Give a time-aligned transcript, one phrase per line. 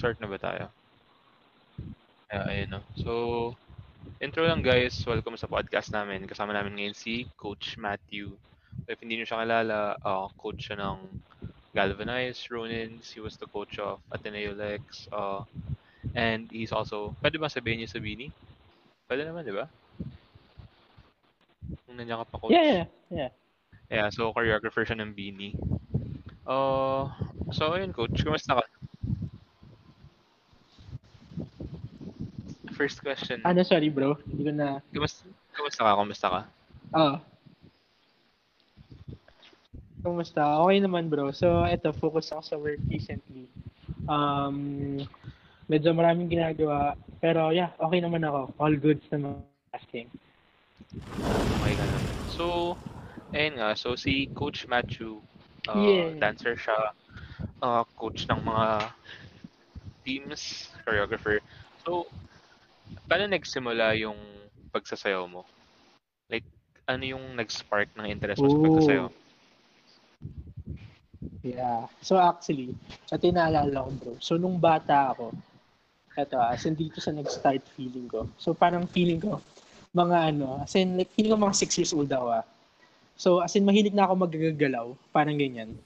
[0.00, 0.64] Uh, nag-start na ba tayo?
[2.32, 2.80] Yeah, ayun no.
[2.96, 3.12] So,
[4.16, 4.96] intro lang guys.
[5.04, 6.24] Welcome sa podcast namin.
[6.24, 8.32] Kasama namin ngayon si Coach Matthew.
[8.88, 11.04] So, if hindi nyo siya kalala, uh, coach siya ng
[11.76, 13.12] Galvanize, Ronins.
[13.12, 15.04] He was the coach of Ateneo Lex.
[15.12, 15.44] Uh,
[16.16, 18.32] and he's also, pwede ba sabihin niyo sa Bini?
[19.04, 19.68] Pwede naman, di ba?
[21.84, 22.56] Kung nandiyan ka pa, coach.
[22.56, 23.30] Yeah, yeah, yeah.
[23.92, 25.52] Yeah, so choreographer siya ng Bini.
[26.48, 27.04] Uh,
[27.52, 28.16] so, ayun, coach.
[28.24, 28.64] Kumusta ka?
[32.80, 33.44] First question.
[33.44, 34.16] Ano, sorry bro.
[34.24, 34.80] Hindi ko na...
[34.88, 35.92] Kumusta, kumusta ka?
[36.00, 36.40] Kumusta ka?
[36.96, 37.14] Oo.
[40.00, 40.42] Kumusta?
[40.64, 41.28] Okay naman bro.
[41.28, 43.44] So, eto, focus ako sa work recently.
[44.08, 44.96] Um,
[45.68, 46.96] medyo maraming ginagawa.
[47.20, 48.56] Pero yeah, okay naman ako.
[48.56, 49.44] All goods naman
[49.76, 50.08] asking.
[51.60, 52.16] Okay ka naman.
[52.32, 52.80] So,
[53.36, 53.76] ayun nga.
[53.76, 55.20] So, si Coach Matthew,
[55.68, 56.16] uh, Yeah.
[56.16, 56.96] dancer siya.
[57.60, 58.88] Uh, coach ng mga
[60.00, 61.44] teams, choreographer.
[61.84, 62.08] So,
[63.08, 64.18] paano nagsimula yung
[64.70, 65.42] pagsasayaw mo?
[66.30, 66.46] Like,
[66.86, 68.64] ano yung nag-spark ng interest mo sa Ooh.
[68.66, 69.08] pagsasayaw?
[71.40, 71.88] Yeah.
[72.04, 72.76] So actually,
[73.08, 74.12] ito yung naalala ko bro.
[74.20, 75.32] So nung bata ako,
[76.16, 78.28] eto ah, as in dito sa nag-start feeling ko.
[78.36, 79.40] So parang feeling ko,
[79.96, 82.44] mga ano, as in like feeling ko mga 6 years old ako ah.
[83.16, 85.76] So as in mahilig na ako magagalaw, parang ganyan.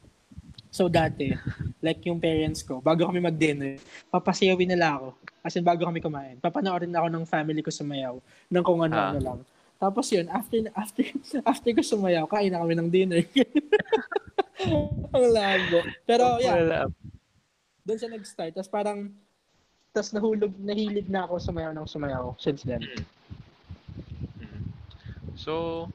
[0.74, 1.30] So dati,
[1.78, 3.78] like yung parents ko, bago kami mag-dinner,
[4.10, 5.08] papasayawin nila ako.
[5.46, 6.42] As in bago kami kumain.
[6.42, 8.18] Papanoorin ako ng family ko sumayaw
[8.50, 9.38] ng kung ano-ano lang.
[9.78, 11.06] Tapos yun, after after
[11.50, 13.22] after ko sumayaw, kain na kami ng dinner.
[15.14, 15.78] Ang labo.
[16.02, 16.90] Pero yeah,
[17.86, 18.56] doon siya nag-start.
[18.58, 19.12] Tapos parang,
[19.94, 22.82] tapos nahulog, nahilig na ako sumayaw ng sumayaw since then.
[24.40, 24.62] Mhm.
[25.38, 25.86] So,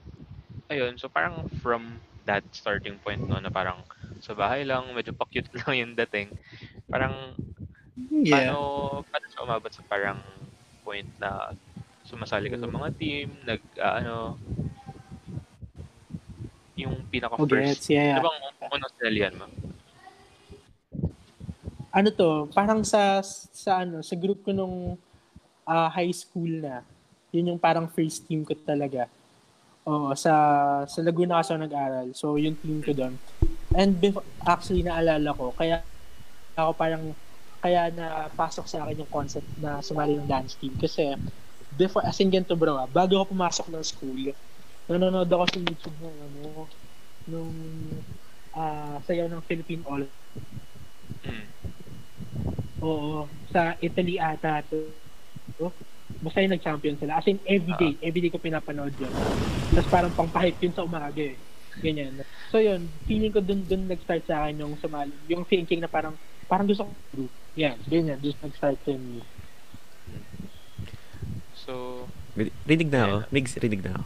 [0.72, 0.96] ayun.
[1.02, 3.82] So, parang from that starting point, no, na parang
[4.20, 6.32] sa bahay lang, medyo pa-cute lang yung dating.
[6.92, 7.34] Parang,
[8.28, 8.56] paano,
[9.08, 10.20] paano siya umabot sa parang
[10.84, 11.52] point na
[12.04, 14.16] sumasali ka sa mga team, nag, ah, ano,
[16.80, 17.86] yung Oh, pinaka-first.
[17.86, 17.92] gets.
[17.92, 18.56] Yeah, Ano yeah.
[18.60, 19.46] bang unang sinalihan mo?
[21.90, 24.96] Ano to, parang sa, sa ano, sa group ko nung
[25.68, 26.82] ah, high school na,
[27.30, 29.06] yun yung parang first team ko talaga.
[29.86, 30.34] Oo, sa,
[30.86, 32.08] sa Laguna kasi ako nag-aral.
[32.14, 33.14] So, yung team ko doon.
[33.78, 35.86] And before, actually, naalala ko, kaya
[36.58, 37.04] ako parang,
[37.62, 40.74] kaya napasok sa akin yung concept na sumali ng dance team.
[40.80, 41.14] Kasi,
[41.78, 44.22] before, as in ganito bro, ah, bago ako pumasok ng school,
[44.90, 46.44] nanonood ako sa YouTube ng ano,
[47.30, 47.54] nung
[48.58, 50.10] ah sayaw ng Philippine All.
[51.22, 51.46] Mm.
[52.82, 54.96] Oo, sa Italy ata to.
[55.60, 55.76] Oh,
[56.24, 57.20] basta yung nag-champion sila.
[57.20, 59.12] As in, everyday, everyday ko pinapanood yun.
[59.76, 61.38] Tapos parang pang-hype yun sa umaga eh.
[61.80, 62.22] Ganyan.
[62.50, 65.16] So yun, feeling ko dun, dun nag-start sa akin yung sumali.
[65.28, 67.32] Yung thinking na parang, parang gusto ko group.
[67.56, 68.20] Yan, ganyan.
[68.20, 69.24] Just nag-start sa me.
[71.56, 72.06] So,
[72.66, 73.16] Rinig na ako.
[73.30, 74.04] Migs, rinig na ako.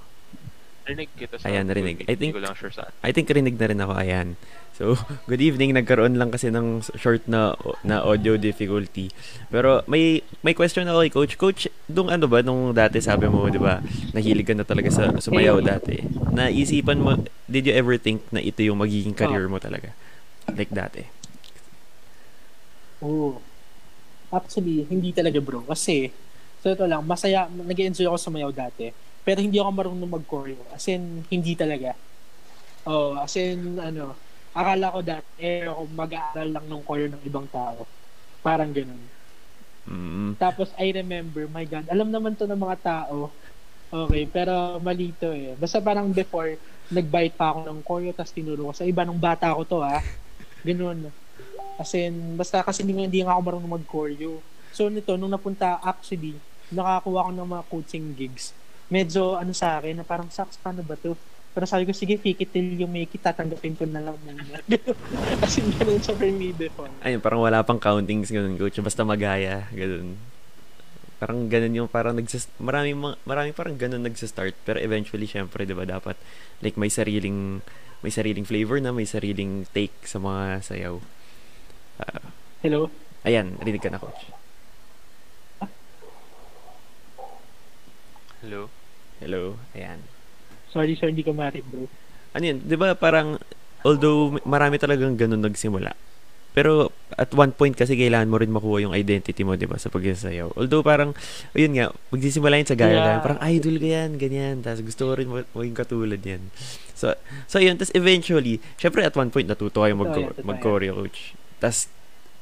[0.84, 2.04] rinig kita sa Ayan, narinig.
[2.10, 2.92] I think- ko lang sure saan.
[3.00, 4.36] I think rinig na rin ako, ayan.
[4.74, 4.98] So,
[5.30, 5.78] good evening.
[5.78, 7.54] Nagkaroon lang kasi ng short na
[7.86, 9.14] na audio difficulty.
[9.54, 11.34] Pero may may question ako kay coach.
[11.38, 13.86] Coach, dung ano ba nung dati sabi mo, 'di ba?
[14.18, 16.02] Nahilig ka na talaga sa sumayaw dati.
[16.34, 19.94] Naisipan mo, did you ever think na ito yung magiging career mo talaga?
[20.50, 21.06] Like dati.
[23.06, 23.38] Oo.
[24.34, 25.62] Actually, hindi talaga bro.
[25.70, 26.10] Kasi,
[26.66, 28.90] so ito lang, masaya, nag-enjoy ako sumayaw dati.
[29.22, 30.58] Pero hindi ako marunong mag-choreo.
[30.74, 31.94] As in, hindi talaga.
[32.90, 34.18] Oh, as in, ano,
[34.54, 37.90] akala ko dati, eh, ako mag-aaral lang ng choreo ng ibang tao.
[38.46, 39.02] Parang ganun.
[39.84, 40.40] Mm.
[40.40, 43.34] Tapos, I remember, my God, alam naman to ng mga tao.
[43.94, 45.54] Okay, pero malito eh.
[45.58, 46.58] Basta parang before,
[46.90, 50.02] nag-bite pa ako ng choreo, tapos tinuro ko sa iba nung bata ko to, ha.
[50.66, 51.10] Ganun.
[51.78, 54.40] As in, basta kasi hindi, hindi nga ako marunong mag-choreo.
[54.74, 56.38] So, nito, nung napunta, actually,
[56.74, 58.54] nakakuha ko ng mga coaching gigs.
[58.90, 61.14] Medyo, ano sa akin, na parang, saks, paano ba to?
[61.54, 64.42] Pero sabi ko, sige, fake it till you make it, tatanggapin ko na lang muna.
[65.46, 66.90] As in, ganun sa for me before.
[67.06, 68.82] Ayun, parang wala pang countings ganun, coach.
[68.82, 70.18] Basta magaya, ganun.
[71.22, 72.92] Parang ganun yung parang nagsas marami
[73.24, 76.20] marami parang ganun nagsa-start pero eventually syempre 'di ba dapat
[76.60, 77.64] like may sariling
[78.04, 81.00] may sariling flavor na may sariling take sa mga sayaw.
[82.04, 82.28] Ah,
[82.60, 82.92] Hello?
[83.24, 84.36] ayan, rinig ka na coach.
[88.44, 88.68] Hello?
[89.24, 89.56] Hello.
[89.72, 90.04] Ayan.
[90.74, 91.86] Sorry, sir, hindi ko marit, bro.
[92.34, 93.38] Ano yun, 'di ba parang
[93.86, 95.94] although marami talagang ganun nagsimula.
[96.54, 99.90] Pero at one point kasi kailangan mo rin makuha yung identity mo, 'di ba, sa
[99.90, 100.54] pagsasayaw.
[100.54, 101.14] Although parang
[101.54, 103.06] ayun nga, magsisimula yun sa gaya Yeah.
[103.06, 104.56] lang, parang idol ko yan, ganyan.
[104.62, 106.42] Tapos gusto ko rin ma- maging katulad yan.
[106.94, 107.14] So,
[107.46, 111.34] so yun, tapos eventually, syempre at one point natuto kayo mag, mag-choreo coach.
[111.58, 111.90] tas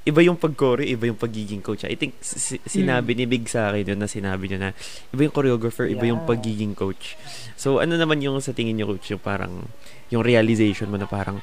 [0.01, 1.85] iba yung pag-choreo, iba yung pagiging coach.
[1.85, 4.69] I think si- sinabi ni Big sa akin yun na sinabi niya na
[5.13, 6.29] iba yung choreographer, iba yung Yeah.
[6.33, 7.13] pagiging coach.
[7.53, 9.61] So ano naman yung sa tingin niyo coach, yung parang
[10.09, 11.37] yung realization mo na parang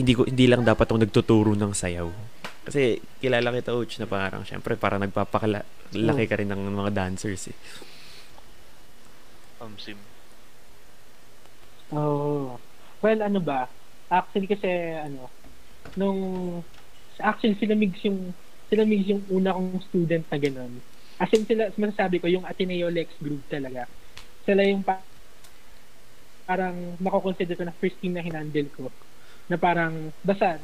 [0.00, 2.08] hindi ko hindi lang dapat ako nagtuturo ng sayaw.
[2.64, 7.56] Kasi kilala kita coach na parang syempre parang nagpapakalaki ka rin ng mga dancers eh.
[9.60, 9.98] Um, sim.
[11.92, 12.56] Oh.
[13.00, 13.68] Well, ano ba?
[14.08, 15.28] Actually kasi ano,
[15.96, 16.20] nung
[17.20, 18.32] actually sila Migs yung
[18.68, 20.72] sila Migs yung una kong student na ganun.
[21.18, 23.90] As in sila, masasabi ko, yung Ateneo Lex group talaga.
[24.46, 25.02] Sila yung pa-
[26.46, 28.86] parang makukonsider ko na first team na hinandle ko.
[29.50, 30.62] Na parang, basta,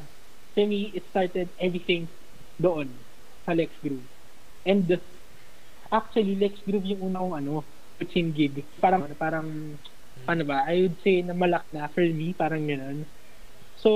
[0.55, 2.07] to me, it started everything
[2.55, 2.87] doon
[3.43, 4.07] sa Lex Groove.
[4.63, 4.87] And
[5.91, 7.67] actually, Lex Groove yung una kong ano,
[7.99, 8.63] coaching gig.
[8.79, 9.75] Parang, parang,
[10.23, 13.03] ano ba, I would say na malak na for me, parang gano'n.
[13.85, 13.91] So,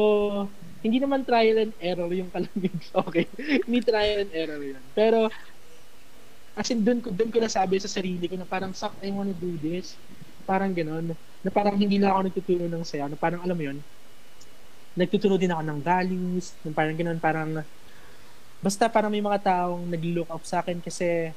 [0.86, 3.26] hindi naman trial and error yung kalamigs, okay?
[3.66, 4.86] hindi trial and error yun.
[4.94, 5.34] Pero,
[6.54, 9.58] as in, dun, dun ko nasabi sa sarili ko na parang, sak, I wanna do
[9.58, 9.98] this.
[10.46, 11.18] Parang gano'n.
[11.42, 13.10] Na parang hindi lang ako nagtuturo ng sayaw.
[13.10, 13.82] Na parang, alam mo yun,
[14.94, 16.54] nagtuturo din ako ng values.
[16.62, 17.50] Na parang gano'n, parang,
[18.62, 21.34] basta parang may mga taong nag-look up sa akin kasi,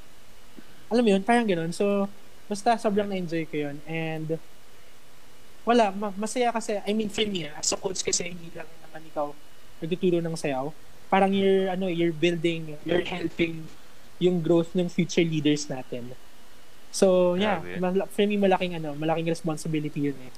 [0.93, 1.73] alam mo yun, parang gano'n.
[1.73, 2.09] So,
[2.51, 3.77] basta sobrang na-enjoy ko yun.
[3.89, 4.37] And,
[5.63, 8.67] wala, ma- masaya kasi, I mean, for me, ah, as a coach kasi, hindi lang
[8.83, 9.27] naman ikaw
[9.79, 10.71] nagtuturo ng sayaw.
[11.09, 13.67] Parang you're, ano, you're building, you're helping
[14.19, 16.15] yung growth ng future leaders natin.
[16.89, 17.81] So, yeah, Grabe.
[17.81, 20.33] mal- for me, malaking, ano, malaking responsibility yun eh.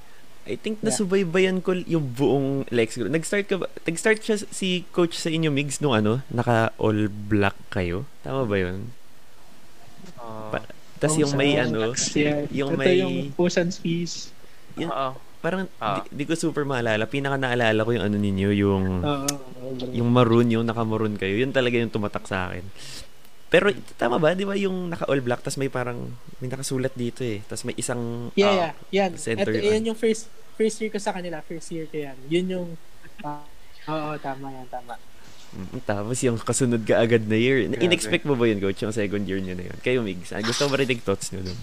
[0.45, 0.93] I think Yeah.
[0.93, 3.09] nasubaybayan ko yung buong Lex Group.
[3.09, 3.67] Nag-start ka ba?
[3.81, 8.05] Nag-start siya si coach sa inyo Migs nung ano, naka all black kayo.
[8.21, 8.93] Tama ba 'yun?
[10.21, 10.69] Uh, Pa-
[11.01, 14.34] Tapos yung may ano, Yeah, yung ito may- yung Ocean's Fees.
[14.77, 15.13] Yun- oo.
[15.39, 16.01] parang Ah.
[16.03, 17.05] di, di ko super maalala.
[17.05, 19.93] Pinaka naalala ko yung ano ninyo, yung bro.
[19.93, 21.37] yung maroon, yung naka-maroon kayo.
[21.37, 22.65] Yun talaga yung tumatak sa akin.
[23.47, 26.11] Pero tama ba, 'di ba yung naka all black tas may parang
[26.41, 27.45] may nakasulat dito eh.
[27.45, 28.57] Tas may isang Yeah, Ah,
[28.91, 29.07] yeah.
[29.07, 29.11] Yan.
[29.15, 29.71] center Ito, yun.
[29.71, 31.39] yan yung first first year ko sa kanila.
[31.41, 32.17] First year ko yan.
[32.27, 32.69] Yun yung
[33.21, 33.45] ah,
[33.85, 34.97] Oo, tama yan, tama.
[35.53, 37.69] Mm, Tapos yung kasunod ka agad na year.
[37.69, 37.85] Grabe.
[37.85, 39.77] In-expect mo ba yun, coach, yung second year nyo na yun?
[39.79, 40.33] Kayo, Migs.
[40.33, 41.59] ah, Gusto mo marinig thoughts nyo dun?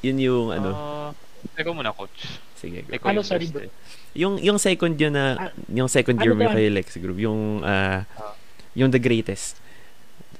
[0.00, 0.70] Yun yung ano.
[0.70, 1.10] Uh,
[1.56, 2.40] ikaw muna, coach.
[2.56, 2.92] sige, go.
[3.00, 3.64] Ano, yung sorry, bro?
[4.12, 7.62] Yung, yung second yun na, Ah, yung second year ano mo kay Lex Group, yung,
[7.62, 8.34] ah, Ah.
[8.74, 9.56] yung the greatest.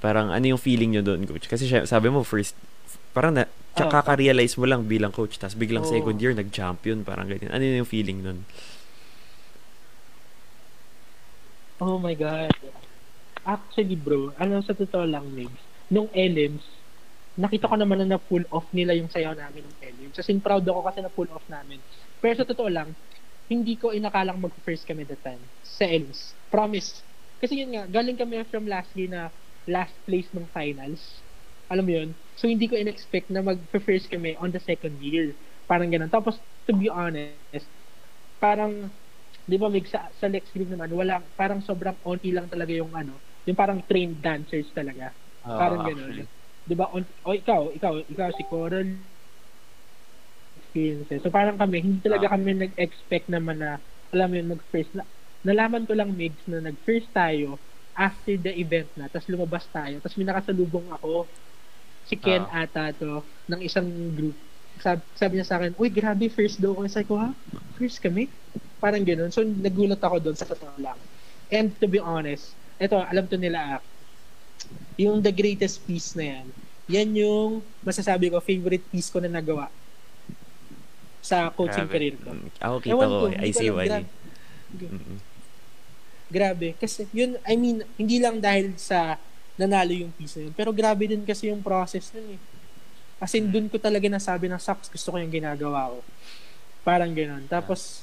[0.01, 1.47] Parang ano yung feeling nyo doon, coach?
[1.47, 2.53] Kasi siya- sabi mo, first,
[3.13, 5.89] parang na, Ah, kaka-realize mo lang bilang coach, tapos biglang Oo.
[5.89, 7.49] second year, nag-champion, parang ganyan.
[7.49, 8.45] Ano yung feeling nun?
[11.79, 12.53] Oh my God.
[13.41, 15.57] Actually, bro, ano sa totoo lang, Migs,
[15.89, 16.61] nung LMs,
[17.41, 20.13] nakita ko naman na na-pull off nila yung sayaw namin ng.
[20.13, 21.81] As in, proud ako kasi na-pull off namin.
[22.21, 22.93] Pero sa totoo lang,
[23.51, 26.37] hindi ko inakalang mag-first kami that time sa LMs.
[26.53, 27.03] Promise.
[27.41, 29.33] Kasi yun nga, galing kami from last year na
[29.67, 31.25] last place ng finals.
[31.73, 32.09] Alam mo yun?
[32.37, 35.35] So, hindi ko in-expect na mag-first kami on the second year.
[35.67, 36.11] Parang ganun.
[36.13, 37.71] Tapos, to be honest,
[38.39, 38.91] parang
[39.47, 42.95] di ba Mig, sa, sa Lex Group naman, wala, parang sobrang onti lang talaga yung
[42.95, 45.11] ano, yung parang trained dancers talaga.
[45.43, 46.27] Ah, Parang actually.
[46.71, 46.87] Di ba?
[46.95, 48.87] On, o ikaw, ikaw, ikaw si Coral
[50.55, 51.19] experiences.
[51.27, 52.39] So parang kami, hindi talaga Ah.
[52.39, 53.83] kami nag-expect naman na,
[54.15, 54.95] alam mo yun, mag-first.
[54.95, 55.03] Na,
[55.43, 57.59] nalaman ko lang, Migs, na nag-first tayo
[57.99, 61.27] after the event na, tapos lumabas tayo, tapos may nakasalubong ako,
[62.07, 62.65] si Ken Ah.
[62.65, 64.39] ata to, ng isang group.
[64.79, 66.87] Sabi, sabi niya sa akin, uy, grabe, first daw ko.
[66.87, 67.35] Sabi ko, ha?
[67.77, 68.31] First kami?
[68.79, 69.29] Parang ganun.
[69.35, 70.97] So, nagulat ako doon sa totoo lang.
[71.51, 73.81] And to be honest, eto, alam to nila, ah,
[74.97, 76.47] yung the greatest piece na yan,
[76.91, 79.71] yan yung masasabi ko, favorite piece ko na nagawa
[81.23, 81.95] sa coaching Grabe.
[81.95, 82.31] career ko.
[82.35, 83.27] Mm, Ako kita Ewan ko, ko.
[83.31, 83.87] I see why.
[83.87, 84.09] grabe.
[84.81, 85.19] Mm-mm.
[86.31, 86.69] Grabe.
[86.75, 89.15] Kasi yun, I mean, hindi lang dahil sa
[89.55, 92.41] nanalo yung piece na yun, pero grabe din kasi yung process nun eh.
[93.21, 96.01] As in, dun ko talaga nasabi na, Saks, gusto ko yung ginagawa ko.
[96.81, 97.45] Parang gano'n.
[97.45, 98.01] Tapos,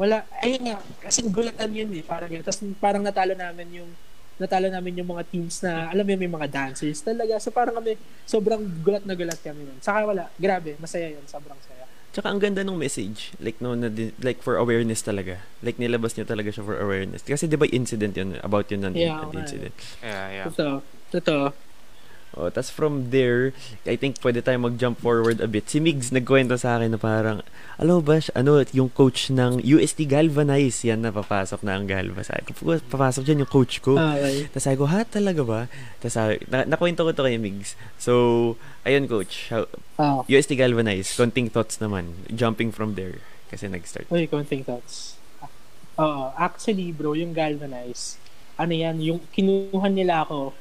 [0.00, 2.40] wala, ayun nga, kasi gulatan yun eh, parang gano'n.
[2.40, 3.90] Tapos parang natalo namin yung,
[4.40, 7.36] natalo namin yung mga teams na, alam mo may mga dancers talaga.
[7.40, 9.78] So parang kami, sobrang gulat na gulat kami nun.
[9.80, 11.84] Saka wala, grabe, masaya yun, sobrang saya.
[12.12, 13.32] Tsaka ang ganda ng message.
[13.40, 13.88] Like, no, na,
[14.20, 15.40] like for awareness talaga.
[15.64, 17.24] Like, nilabas niyo talaga siya for awareness.
[17.24, 18.36] Kasi di ba incident yun?
[18.44, 19.40] About yun ng Yeah, okay.
[19.40, 19.72] incident.
[20.04, 20.46] Yeah, yeah.
[20.52, 21.71] Totoo, totoo.
[22.32, 23.52] Oh, tas from there,
[23.84, 25.68] I think pwede tayo mag-jump forward a bit.
[25.68, 27.44] Si Migs nagkwento sa akin na parang,
[27.76, 32.24] alo ba, siya- ano, yung coach ng UST Galvanize, yan na, papasok na ang Galva.
[32.24, 34.00] Sabi ko, papasok dyan yung coach ko.
[34.00, 34.48] Okay.
[34.48, 35.60] Tapos sabi ko, ha, talaga ba?
[36.00, 37.76] Tapos sabi, na, nakwento ko to kay Migs.
[38.00, 44.08] So, ayun coach, how- Ah, UST Galvanize, konting thoughts naman, jumping from there, kasi nag-start.
[44.08, 45.20] uy, konting thoughts.
[45.94, 48.16] Oo, actually bro, yung Galvanize,
[48.56, 50.56] ano yan, yung kinuha nila ako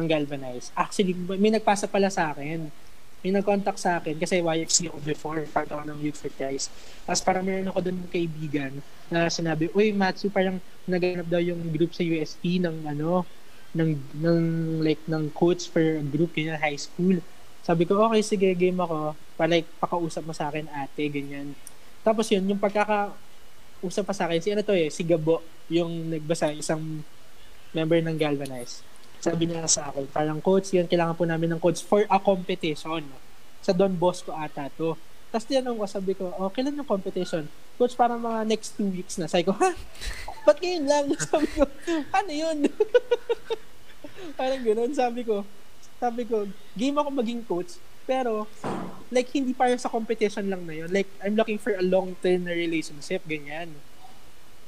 [0.00, 0.72] ng Galvanize.
[0.72, 2.72] Actually, may nagpasa pala sa akin.
[3.20, 6.72] May nag-contact sa akin kasi YFC ako before, part ako ng Youth for Christ.
[7.04, 8.72] Tapos parang meron ako doon kaibigan
[9.12, 10.56] na sinabi, Uy, Matsu, parang
[10.88, 13.28] naganap daw yung group sa UST ng ano,
[13.76, 13.90] ng,
[14.24, 14.40] ng
[14.80, 17.20] like, ng coach for group, ganyan, high school.
[17.60, 19.12] Sabi ko, okay, sige, game ako.
[19.36, 21.52] Pa, like, pakausap mo sa akin, ate, ganyan.
[22.00, 23.12] Tapos yun, yung pagkaka,
[23.84, 27.04] usap pa sa akin, si ano to eh, si Gabo, yung nagbasa, isang
[27.72, 28.82] member ng Galvanize.
[29.20, 33.04] Sabi niya sa akin, parang coach, yan, kailangan po namin ng coach for a competition.
[33.60, 34.96] Sa Don Bosco ata to.
[35.28, 37.44] Tapos tinanong ko, sabi ko, oh, kailan yung competition?
[37.76, 39.28] Coach, parang mga next two weeks na.
[39.28, 39.76] Sabi ko, ha?
[40.48, 41.06] Ba't ngayon lang?
[41.28, 41.68] Sabi ko,
[42.16, 42.64] ano yun?
[44.40, 45.44] parang ganoon, sabi ko.
[46.00, 47.76] Sabi ko, game ako maging coach,
[48.08, 48.48] pero
[49.12, 50.88] like hindi para sa competition lang na yun.
[50.88, 53.76] Like I'm looking for a long-term relationship, ganyan.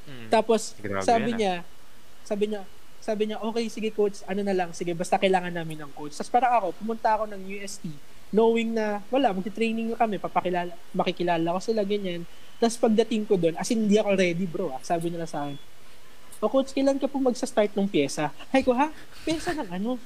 [0.04, 0.28] Mm.
[0.28, 1.38] Tapos Grabe sabi yan, ah.
[1.40, 1.54] niya,
[2.26, 2.62] sabi niya,
[3.02, 6.14] sabi niya, okay, sige coach, ano na lang, sige, basta kailangan namin ng coach.
[6.14, 7.90] Tapos parang ako, pumunta ako ng UST,
[8.30, 12.22] knowing na, wala, magti-training na kami, papakilala, makikilala ko sila, ganyan.
[12.62, 14.78] Tapos pagdating ko doon, as in, hindi ako ready, bro, ah.
[14.86, 15.58] sabi nila sa akin,
[16.38, 18.30] o coach, kailan ka po magsa-start ng pyesa?
[18.54, 18.94] Hay ko, ha?
[19.26, 19.98] Pyesa ng ano?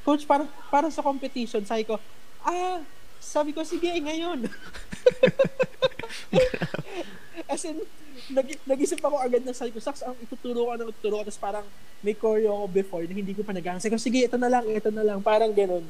[0.00, 2.00] Coach, para, para sa competition, sabi ko,
[2.40, 2.80] ah,
[3.20, 4.48] sabi ko, sige, ngayon.
[7.52, 7.84] As in,
[8.30, 11.42] nag, nag-isip ako agad na sabi ko, Saks, ang ituturo ko, ang ituturo ko, tapos
[11.42, 11.66] parang
[12.00, 14.64] may choreo ako before na hindi ko pa nag Sabi ko, sige, ito na lang,
[14.66, 15.84] ito na lang, parang ganun.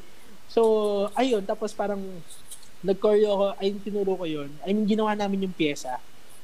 [0.51, 0.61] So,
[1.15, 2.01] ayun, tapos parang
[2.83, 4.49] nag-choreo ako, ayun, tinuro ko yun.
[4.65, 6.01] I mean, ginawa namin yung pyesa.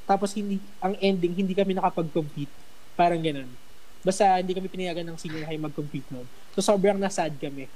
[0.08, 2.50] Tapos hindi, ang ending, hindi kami nakapag-compete.
[2.96, 3.50] Parang ganun.
[4.00, 6.24] Basta hindi kami pinayagan ng senior high mag-compete noon.
[6.56, 7.68] So, sobrang nasad kami.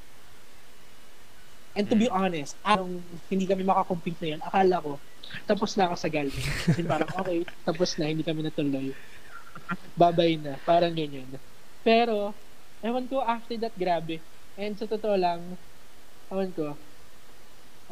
[1.72, 3.00] And to be honest, anong
[3.32, 4.92] hindi kami makakompete na yun, akala ko,
[5.46, 6.46] tapos na ako sa Galvin.
[6.66, 8.92] Kasi parang, okay, tapos na, hindi kami natuloy.
[9.96, 10.58] Babay na.
[10.62, 11.26] Parang ganyan.
[11.82, 12.34] Pero,
[12.80, 14.22] ewan ko, after that, grabe.
[14.54, 15.56] And sa totoo lang,
[16.30, 16.76] ewan ko,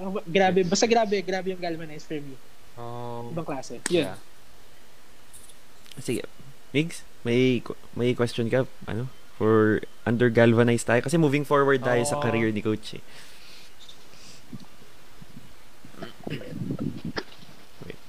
[0.00, 2.36] ah, grabe, basta grabe, grabe yung Galvanize for me.
[2.78, 3.82] Oh, Ibang klase.
[3.92, 4.08] Yun.
[4.08, 4.16] yeah.
[6.00, 6.24] Sige.
[6.70, 7.60] Migs, may
[7.98, 12.22] may question ka ano for under galvanize tayo kasi moving forward tayo sa Oo.
[12.22, 13.02] career ni coach eh.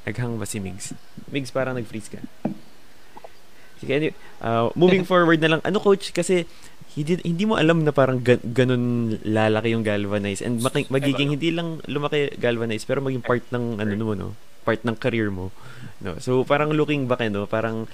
[0.01, 0.98] Naghang ba si Migs?
[1.29, 2.20] Migs parang nag-freeze ka.
[3.77, 5.62] Sige, anyway, uh, moving forward na lang.
[5.62, 6.13] Ano coach?
[6.13, 6.46] Kasi
[6.93, 10.43] hindi, hindi mo alam na parang gan- ganun lalaki yung galvanize.
[10.43, 14.29] And maki- magiging hindi lang lumaki galvanize pero maging part ng ano mo no?
[14.62, 15.50] Part ng career mo
[16.03, 16.20] no?
[16.20, 17.48] So parang looking back eh, no?
[17.48, 17.88] Parang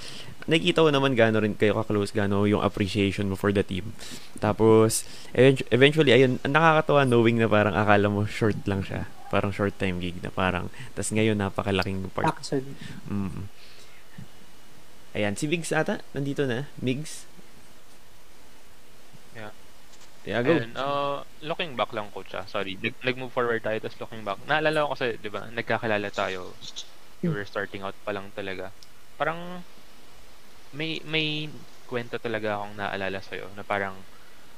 [0.49, 3.93] nakikita ko naman gaano rin kayo ka-close gaano yung appreciation mo for the team.
[4.41, 5.05] Tapos
[5.37, 9.99] event- eventually ayun nakakatawa knowing na parang akala mo short lang siya parang short time
[9.99, 12.75] gig na parang tas ngayon napakalaking part Actually.
[13.07, 13.51] Mm.
[15.17, 16.69] Ayan, si Migs ata, nandito na.
[16.77, 17.25] Migs?
[19.33, 19.49] Yeah.
[20.27, 20.53] Yeah, go.
[20.53, 22.45] Ayun, uh, looking back lang coach ah.
[22.45, 24.37] Sorry, nag- nag-move forward tayo tapos looking back.
[24.45, 26.53] Naalala ko kasi, 'di ba, nagkakilala tayo.
[27.25, 28.69] We were starting out pa lang talaga.
[29.17, 29.65] Parang
[30.75, 31.49] may may
[31.87, 33.95] kwento talaga akong naalala sa na parang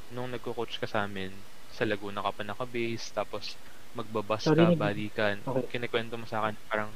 [0.09, 1.29] nung nagko-coach ka sa amin
[1.69, 3.53] sa Laguna ka pa naka-base tapos
[3.97, 5.35] magbabas Sorry, ka, nag- balikan.
[5.41, 5.79] Okay.
[5.79, 6.89] Kinikwento mo sa akin parang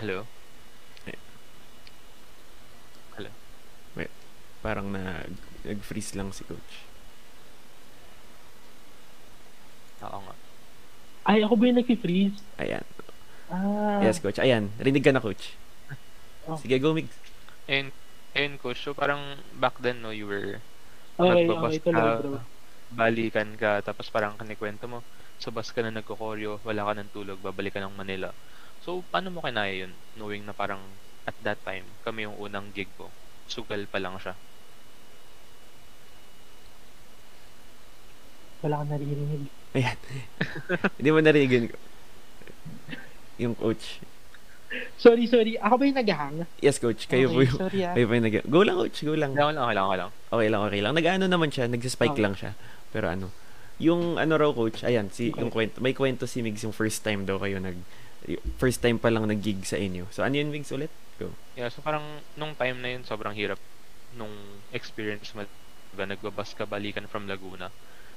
[0.00, 0.26] Hello?
[4.64, 5.28] Parang na,
[5.60, 6.88] nag-freeze lang si coach.
[10.00, 10.34] Oo nga.
[11.28, 12.40] Ay, ako ba yung nag-freeze?
[12.56, 12.84] Ayan.
[13.52, 14.00] Ah.
[14.00, 14.40] Yes, coach.
[14.40, 15.52] Ayan, rinig ka na, coach.
[16.48, 16.56] Oh.
[16.56, 17.12] Sige, go, Migs.
[17.68, 17.92] And
[18.32, 20.64] and coach, so parang back then no, you were
[21.20, 22.40] Okay, nagbabas okay, ka, bro.
[22.90, 25.04] balikan ka, tapos parang kinikwento mo,
[25.38, 28.30] sa bus ka na nagko-choreo, wala ka ng tulog, babalik ka ng Manila.
[28.84, 29.92] So, paano mo kinaya yun?
[30.16, 30.80] Knowing na parang
[31.24, 33.08] at that time, kami yung unang gig ko.
[33.48, 34.36] Sugal pa lang siya.
[38.64, 39.44] Wala ka naririnig.
[39.76, 39.98] Ayan.
[41.00, 41.64] Hindi mo narinig yun.
[43.40, 44.00] Yung coach.
[44.96, 45.54] Sorry, sorry.
[45.60, 46.36] Ako ba yung naghang?
[46.64, 47.04] Yes, coach.
[47.06, 47.60] Kayo po okay, yung...
[47.60, 47.92] sorry ah.
[47.92, 48.98] Kayo po yung nag- Go lang, coach.
[49.04, 49.32] Go lang.
[49.36, 50.12] Kailangan lang, kailangan, kailangan.
[50.32, 50.92] Okay lang, okay lang.
[50.96, 51.64] Nag-ano naman siya.
[51.68, 52.24] Nag-spike Okay.
[52.24, 52.52] lang siya.
[52.88, 53.26] Pero ano,
[53.78, 55.40] yung ano raw, coach, ayan, si, Okay.
[55.40, 57.74] yung kwento, may kwento si Migs yung first time daw kayo nag...
[58.24, 60.06] y- First time pa lang nag-gig sa inyo.
[60.10, 60.90] So, ano yun, Migs, ulit?
[61.18, 61.30] Go.
[61.54, 62.02] Yeah, so parang
[62.34, 63.58] nung time na yun, sobrang hirap
[64.14, 64.32] nung
[64.70, 65.46] experience mo.
[65.90, 67.70] Diba, nagbabas ka balikan from Laguna.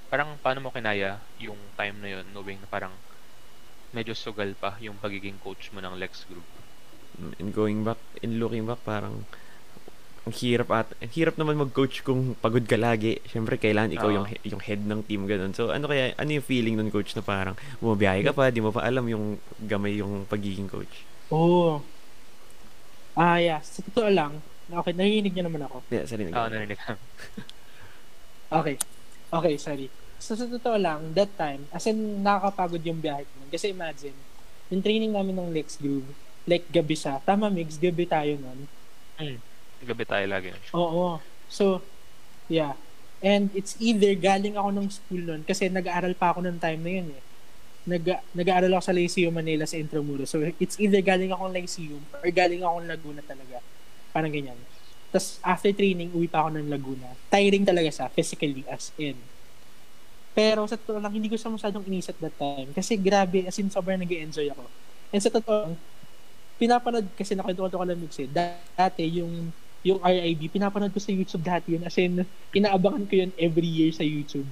[0.08, 2.94] Parang paano mo kinaya yung time na yun, knowing na parang
[3.92, 6.46] medyo sugal pa yung pagiging coach mo ng Lex Group.
[7.42, 9.26] in going back, in looking back, parang
[10.28, 13.24] ang hirap at ang hirap naman mag-coach kung pagod ka lagi.
[13.26, 15.56] Syempre kailangan ikaw yung he- yung head ng team ganun.
[15.56, 18.76] So ano kaya ano yung feeling nun coach na parang bumabiyahe ka pa, di mo
[18.76, 21.08] pa alam yung gamay yung pagiging coach.
[21.32, 21.80] Oo.
[23.16, 23.64] Ah, yeah.
[23.64, 25.82] Sa totoo lang, okay, narinig niyo naman ako.
[25.90, 26.94] Yeah, sarili Oo, narinig ka.
[28.48, 28.80] Okay.
[29.28, 29.92] Okay, sorry.
[30.24, 33.34] So, sa totoo lang, that time, as in, nakakapagod yung biyahe ko.
[33.44, 33.52] nun.
[33.52, 34.16] Kasi imagine,
[34.72, 36.08] yung training namin ng Lex Groove,
[36.48, 37.20] like gabi siya.
[37.28, 38.72] Tama, Mix, gabi tayo nun.
[39.84, 40.50] Gabi tayo lagi.
[40.74, 41.22] Oo.
[41.48, 41.82] So,
[42.50, 42.74] yeah.
[43.18, 46.92] And it's either galing ako ng school nun, kasi nag-aaral pa ako ng time na
[47.02, 47.24] yun eh.
[47.88, 48.04] Nag,
[48.36, 50.30] nag-aaral ako sa Lyceum Manila sa Intramuros.
[50.30, 53.64] So, it's either galing akong Lyceum or galing akong Laguna talaga.
[54.14, 54.60] Parang ganyan.
[55.10, 57.10] Tapos, after training, uwi pa ako ng Laguna.
[57.32, 59.16] Tiring talaga siya, physically, as in.
[60.38, 62.70] Pero sa totoo lang, hindi ko siya masyadong inis at that time.
[62.76, 64.68] Kasi grabe, as in, sobrang nag enjoy ako.
[65.10, 65.74] And sa totoo lang,
[66.62, 69.50] pinapanood, kasi nakwento ko lang mix dati yung
[69.86, 71.84] yung RIB, pinapanood ko sa YouTube dati yun.
[71.86, 74.48] As in, inaabangan ko yun every year sa YouTube.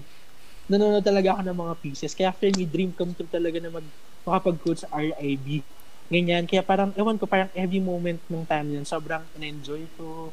[0.65, 2.11] Nanonood talaga ako ng mga pieces.
[2.17, 3.85] Kaya for me, dream come true talaga na mag,
[4.25, 5.61] makapag-coach sa RIB.
[6.09, 6.45] Ganyan.
[6.45, 10.29] Kaya parang, ewan ko, parang every moment ng time yun, sobrang in-enjoy ko.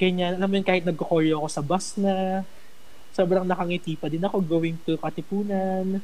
[0.00, 0.36] Ganyan.
[0.36, 2.44] Alam mo yun, kahit nagko-choreo ako sa bus na,
[3.10, 6.00] sobrang nakangiti pa din ako going to Katipunan.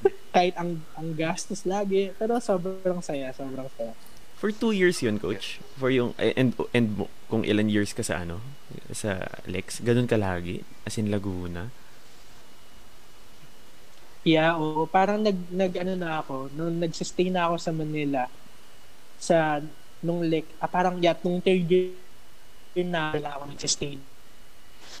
[0.34, 2.14] kahit ang ang gastos lagi.
[2.16, 3.92] Pero sobrang saya, sobrang saya.
[4.40, 5.60] For two years yun, coach.
[5.76, 8.40] For yung, eh, and, and kung ilan years ka sa ano,
[8.88, 10.64] sa Lex, ganun ka lagi?
[10.88, 11.68] As in Laguna?
[14.24, 14.88] Yeah, oo.
[14.88, 18.32] Parang nag, nag ano na ako, nung nagsistay na ako sa Manila,
[19.20, 19.60] sa,
[20.00, 21.92] nung like, ah, parang yeah, nung third year
[22.80, 24.00] na wala ako nagsistay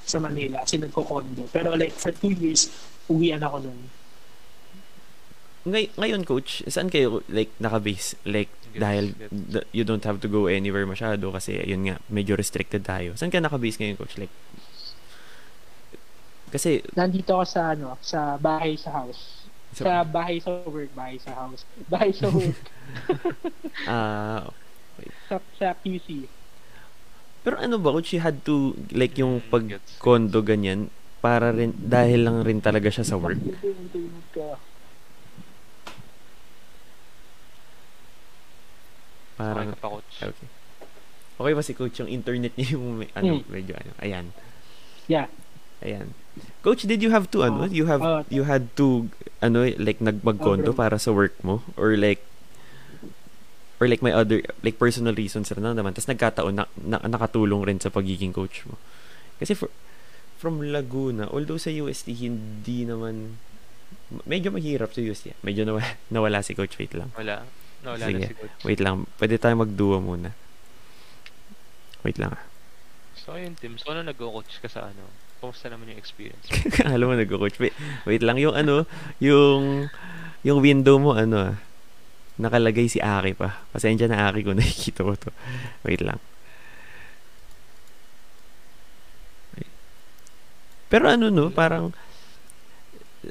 [0.04, 1.48] sa Manila kasi nagko-condo.
[1.48, 2.68] Pero like, for two years,
[3.08, 3.80] uwian ako nun.
[5.60, 8.16] Ngay- ngayon, coach, saan kayo, like, naka-base?
[8.24, 9.28] Like, Gets, dahil gets.
[9.28, 13.12] d- you don't have to go anywhere masyado kasi, yun nga, medyo restricted tayo.
[13.12, 14.16] Saan ka naka-base ngayon, coach?
[14.16, 14.32] Like,
[16.48, 19.44] kasi, Nandito ako sa ano, sa bahay sa house.
[19.70, 21.62] so, Sa bahay sa work, bahay sa house.
[21.92, 22.58] Bahay sa work,
[23.86, 24.48] ah,
[25.28, 26.26] sa, sa QC.
[27.40, 29.64] pero ano ba, coach, you had to, like, yung Mm, pag
[29.98, 30.88] condo ganyan,
[31.20, 33.36] para rin, dahil lang rin talaga siya sa work.
[33.36, 34.56] Ito yung tulog ko.
[39.42, 40.14] Parang, Okay ka pa, coach.
[40.22, 40.48] okay.
[41.36, 43.48] Okay ba si coach yung internet niya yung, may- ano, Hmm.
[43.48, 44.26] medyo, ano, ayan.
[45.06, 45.26] Yeah.
[45.80, 46.12] Ayan.
[46.60, 47.64] Coach, did you have to ano?
[47.64, 49.08] Oh, You have oh, you had to
[49.40, 50.78] ano like nagmagkondo Oh, bro.
[50.78, 52.20] para sa work mo or like
[53.80, 57.64] or like may other like personal reasons rin na naman tapos nagkataon na, na nakatulong
[57.64, 58.76] rin sa pagiging coach mo.
[59.40, 59.72] Kasi for,
[60.36, 63.40] from Laguna, although sa UST hindi naman
[64.22, 65.32] medyo mahirap sa UST.
[65.40, 67.08] Medyo nawala, nawala si coach wait lang.
[67.16, 67.48] Wala.
[67.80, 68.18] Nawala Sige.
[68.18, 68.54] na si coach.
[68.64, 69.08] Wait lang.
[69.16, 70.36] Pwede tayo magduo muna.
[72.04, 72.32] Wait lang.
[72.32, 72.42] ah.
[73.16, 73.76] So, ayun, Tim.
[73.76, 75.04] So, ano nag-coach ka sa ano?
[75.40, 76.44] Kumusta naman yung experience?
[76.84, 77.56] Alam mo nagko-coach.
[77.56, 77.72] Wait,
[78.04, 78.84] wait lang yung ano,
[79.20, 79.88] yung
[80.40, 81.56] yung window mo ano ah.
[82.40, 83.64] Nakalagay si Aki pa.
[83.72, 85.28] Pasensya na Aki kung nakikita mo to.
[85.84, 86.20] Wait lang.
[90.90, 91.94] Pero ano no, parang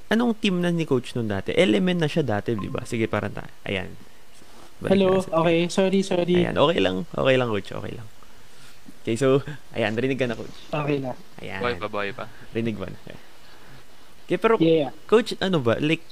[0.07, 1.51] anong team na ni coach nun dati?
[1.51, 2.85] Element na siya dati, di ba?
[2.87, 3.43] Sige, parang ta.
[3.67, 3.91] Ayan.
[4.79, 5.59] Balik Hello, na sa- okay.
[5.67, 6.35] Sorry, sorry.
[6.39, 7.03] Ayan, okay lang.
[7.05, 7.69] Okay lang, coach.
[7.69, 8.07] Okay lang.
[8.99, 10.55] Okay, so, ayan, rinig ka na, coach.
[10.65, 11.15] Okay na.
[11.39, 11.59] Ayan.
[11.59, 12.25] Boy pa, boy pa.
[12.51, 12.99] Rinig ba na?
[14.23, 14.91] Okay, pero Yeah, yeah.
[15.05, 15.75] Coach, ano ba?
[15.77, 16.03] Like,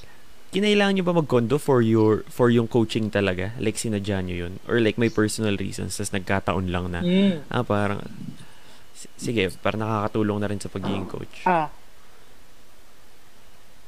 [0.50, 3.56] kinailangan nyo ba mag-condo for your for yung coaching talaga?
[3.56, 4.54] Like, sinadya nyo yun?
[4.66, 7.48] Or like, may personal reasons, tas nagkataon lang na, Mm.
[7.48, 8.04] ah, parang,
[9.16, 11.44] sige, parang nakakatulong na rin sa pagiging coach.
[11.44, 11.72] Ah.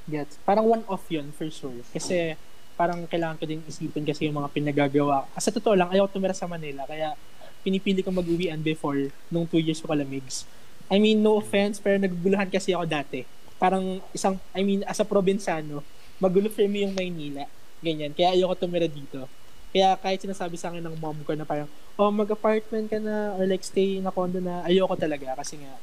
[0.05, 0.41] Gets.
[0.41, 1.85] Parang one-off yun, for sure.
[1.89, 2.33] Kasi,
[2.79, 5.27] parang kailangan ko din isipin kasi yung mga pinagagawa.
[5.35, 6.87] Sa totoo lang, ayaw tumira sa Manila.
[6.87, 7.11] Kaya,
[7.59, 10.47] pinipili ko mag-uwian before nung two years ko kalamigs.
[10.87, 13.27] I mean, no offense, pero naguguluhan kasi ako dati.
[13.59, 15.83] Parang isang, I mean, as a probinsyano,
[16.23, 17.43] magulo for me yung Maynila.
[17.83, 18.15] Ganyan.
[18.15, 19.27] Kaya ayoko tumira dito.
[19.75, 21.67] Kaya kahit sinasabi sa akin ng mom ko na parang,
[21.99, 25.75] oh, mag-apartment ka na or like stay na condo na, ayoko talaga kasi nga,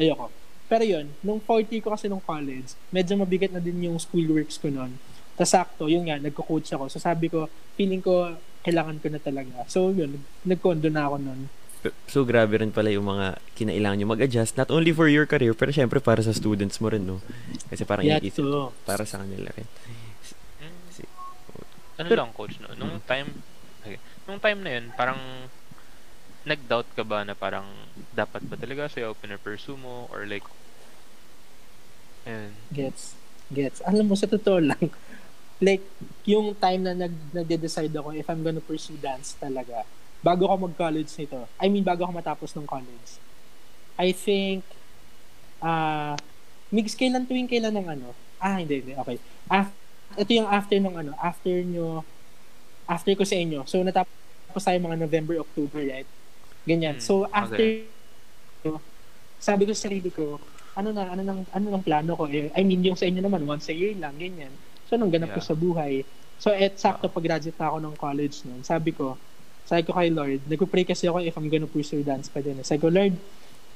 [0.00, 0.32] ayoko.
[0.72, 4.56] Pero yun, nung fourth year ko kasi nung college, medyo mabigat na din yung schoolworks
[4.56, 4.96] ko noon.
[5.40, 6.92] Tapos sakto, yun nga, nagko-coach ako.
[6.92, 9.64] So sabi ko, feeling ko, kailangan ko na talaga.
[9.72, 11.40] So yun, nag-condo na ako noon.
[12.12, 15.72] So, grabe rin pala yung mga kinailangan nyo mag-adjust, not only for your career, pero
[15.72, 17.24] syempre para sa students mo rin, no?
[17.72, 19.64] Kasi parang Yeah, iniisip, so, para sa kanila rin.
[20.60, 20.76] Mm.
[20.92, 21.08] Si-
[21.96, 22.68] Ano Pero- lang, coach, no?
[22.76, 23.32] Nung time,
[23.80, 23.96] okay.
[24.28, 25.16] Nung time na yun, parang,
[26.44, 27.64] nag-doubt ka ba na parang,
[28.12, 30.04] dapat ba talaga sa'yo pinapursue mo?
[30.12, 30.44] Or like,
[32.28, 33.16] and, gets.
[33.48, 33.80] Gets.
[33.88, 34.84] Alam mo, sa totoo lang,
[35.60, 35.84] like,
[36.24, 39.84] yung time na nag, nagde-decide ako if I'm gonna pursue dance talaga,
[40.24, 43.20] bago ako mag-college nito, I mean, bago ako matapos ng college,
[44.00, 44.64] I think,
[45.60, 46.16] ah,
[46.72, 48.08] mix kailan tuwing kailan ng ano?
[48.40, 49.20] Ah, hindi, hindi, okay.
[49.52, 49.76] Af-
[50.16, 52.02] ito yung after ng ano, after nyo,
[52.88, 53.62] after ko sa inyo.
[53.68, 56.08] So, natapos tayo mga November, October, right?
[56.64, 56.98] Ganyan.
[56.98, 57.84] Mm, So, after,
[58.64, 58.80] okay.
[59.38, 60.40] sabi ko sa sarili ko,
[60.72, 62.24] ano na, ano nang, ano nang plano ko?
[62.26, 64.50] Eh, I mean, yung sa inyo naman, once a year lang, ganyan.
[64.90, 65.48] So, nung ganap ko Yeah.
[65.48, 66.02] sa buhay.
[66.42, 69.14] So, et sakto pag-graduate na ako ng college noon, sabi ko,
[69.62, 72.58] sabi ko kay Lord, nagpo-pray kasi ako if I'm gonna pursue dance pa din.
[72.66, 73.14] Sabi ko, Lord,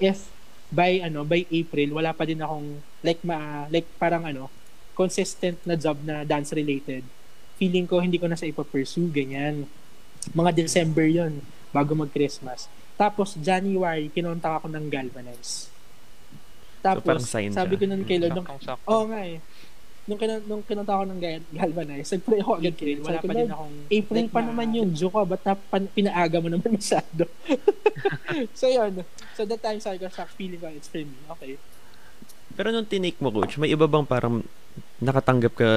[0.02, 0.26] if
[0.74, 4.50] by ano by April wala pa din akong like ma like parang ano
[4.96, 7.06] consistent na job na dance related
[7.54, 9.70] feeling ko hindi ko na sa ipa-pursue ganyan.
[10.34, 11.38] Mga December yon
[11.70, 12.66] bago mag Christmas
[12.98, 15.70] tapos January kinontak ako ng Galvanize
[16.82, 18.48] tapos sign sabi ko nun kay Lord nung,
[18.86, 19.38] oh nga eh
[20.04, 23.32] nung, kinon, nung kinontak ako ng Gal- Galvanize nagpray ako agad kay wala ko, pa
[23.32, 26.36] din "Lord, akong April like pa na- naman yung due ko, ba't na, pan, pinaaga
[26.38, 27.24] mo naman masyado?
[28.58, 29.00] so yun.
[29.32, 31.16] So that time, sabi ko, sa feeling ko, it's for me.
[31.38, 31.56] Okay.
[32.54, 34.44] Pero nung tinake mo, coach, may iba bang parang
[35.00, 35.68] nakatanggap ka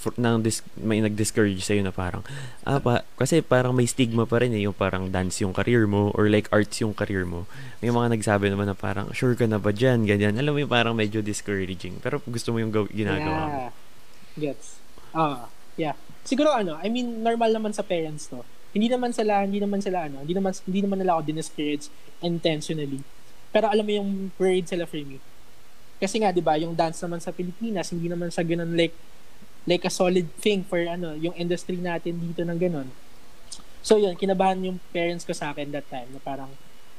[0.00, 2.24] for, ng dis, may nag-discourage sa'yo na parang,
[2.64, 6.08] ah, pa, kasi parang may stigma pa rin eh, yung parang dance yung career mo
[6.16, 7.44] or like arts yung career mo.
[7.84, 10.40] May mga nagsabi naman na parang, sure ka na ba dyan, ganyan.
[10.40, 12.00] Alam mo yung parang medyo discouraging.
[12.00, 13.68] Pero gusto mo yung gaw- ginagawa.
[13.68, 13.72] Yeah.
[14.40, 14.66] Gets.
[15.12, 15.94] Ah, yeah.
[16.24, 18.40] Siguro ano, I mean, normal naman sa parents to.
[18.72, 21.92] Hindi naman sila, hindi naman sila ano, hindi naman, hindi naman nila ako diniscourage
[22.24, 23.02] intentionally.
[23.50, 25.18] Pero alam mo yung worried sila for me.
[26.00, 28.96] Kasi nga, di ba, yung dance naman sa Pilipinas, hindi naman sa ganun like,
[29.68, 32.88] like a solid thing for ano, yung industry natin dito ng ganun.
[33.80, 36.52] So yun, kinabahan yung parents ko sa akin that time na parang,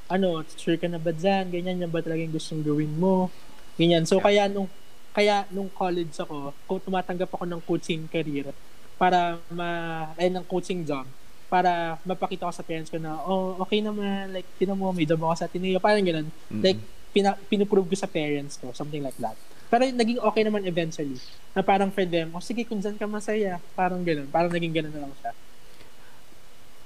[0.10, 1.50] ano, sure ka na ba dyan?
[1.50, 3.30] Ganyan, yan ba talaga yung gustong gawin mo?
[3.78, 4.04] Ganyan.
[4.06, 4.26] So Yeah.
[4.26, 4.69] kaya nung,
[5.13, 8.50] kaya nung college ako, kung tumatanggap ako ng coaching career
[8.97, 11.06] para ma, ay, ng coaching job,
[11.52, 15.19] para mapakita ko sa parents ko na, oh, okay naman, like, tinan mo, may job
[15.19, 16.32] ako sa Ateneo, parang ganun.
[16.47, 16.63] Mm-mm.
[16.63, 16.80] Like,
[17.12, 19.36] pina, pinuprove ko sa parents ko, something like that.
[19.71, 21.15] Pero naging okay naman eventually.
[21.55, 24.27] Na parang for them, oh sige, kung dyan ka masaya, parang ganun.
[24.27, 25.31] Parang naging ganun na lang siya.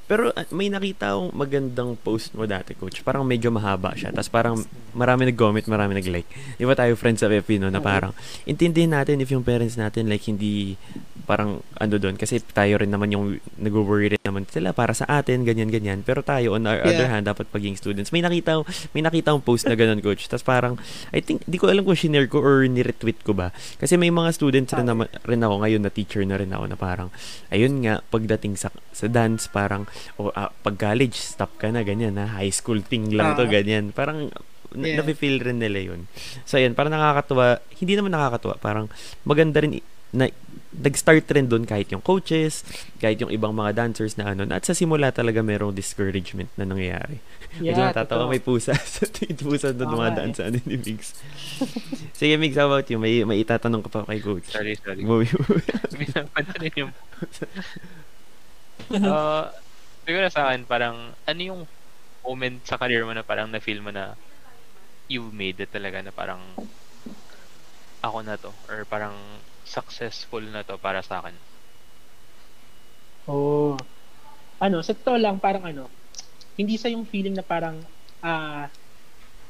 [0.06, 3.02] Pero ah, may nakita akong magandang post mo dati, coach.
[3.02, 4.14] Parang medyo mahaba siya.
[4.14, 4.56] Tapos parang
[4.94, 6.30] marami nag-comment, marami nag-like.
[6.56, 7.74] Di ba tayo friends sa FB, no?
[7.74, 8.14] Na parang,
[8.46, 10.78] intindihin natin if yung parents natin, like, hindi
[11.26, 12.16] parang ano doon.
[12.22, 16.06] Kasi tayo rin naman yung nag-worry rin naman sila para sa atin, ganyan-ganyan.
[16.06, 16.90] Pero tayo, on our Yeah.
[16.96, 18.14] other hand, dapat pagiging students.
[18.14, 18.62] May nakita,
[18.94, 20.30] may nakita akong post na ganun, coach.
[20.30, 20.78] Tapos parang,
[21.10, 23.50] I think, di ko alam kung shinare ko or ni-retweet ko ba.
[23.82, 26.78] Kasi may mga students rin, naman, rin ako ngayon na teacher na rin ako na
[26.78, 27.10] parang,
[27.50, 32.14] ayun nga, pagdating sa, sa dance, parang, o ah, pag college, stop ka na, ganyan
[32.14, 33.52] na, high school thing lang to, Ah.
[33.52, 33.90] ganyan.
[33.90, 34.32] Parang,
[34.72, 35.00] na- Yeah.
[35.00, 36.08] nafe-feel rin nila yun.
[36.44, 38.86] So, ayan, parang nakakatuwa, hindi naman nakakatuwa, parang
[39.24, 39.80] maganda rin,
[40.12, 40.28] na,
[40.76, 42.68] nag-start rin doon kahit yung coaches,
[43.00, 46.68] kahit yung ibang mga dancers na ano, na at sa simula talaga merong discouragement na
[46.68, 47.24] nangyayari.
[47.64, 49.08] Medyo natatawa, may pusa sa
[49.40, 51.16] pusa doon Oo dumadaan nga sa ano ni Migs.
[52.12, 53.00] Sige, Migs, how about you?
[53.00, 54.52] May, may itatanong ka pa kay coach.
[54.52, 55.08] Sorry, sorry.
[55.08, 55.24] Mo-
[55.96, 56.92] Pinapansin yung...
[58.92, 59.48] Uh,
[60.06, 61.62] siguro sa akin, parang, ano yung
[62.26, 64.18] moment sa career mo na parang na-feel mo na
[65.12, 66.42] you've made it talaga na parang
[68.04, 69.16] ako na to or parang
[69.64, 71.36] successful na to para sa akin.
[73.28, 73.74] Oh.
[74.62, 75.90] Ano, sa totoo lang, parang ano,
[76.60, 77.82] hindi sa yung feeling na parang
[78.24, 78.70] ah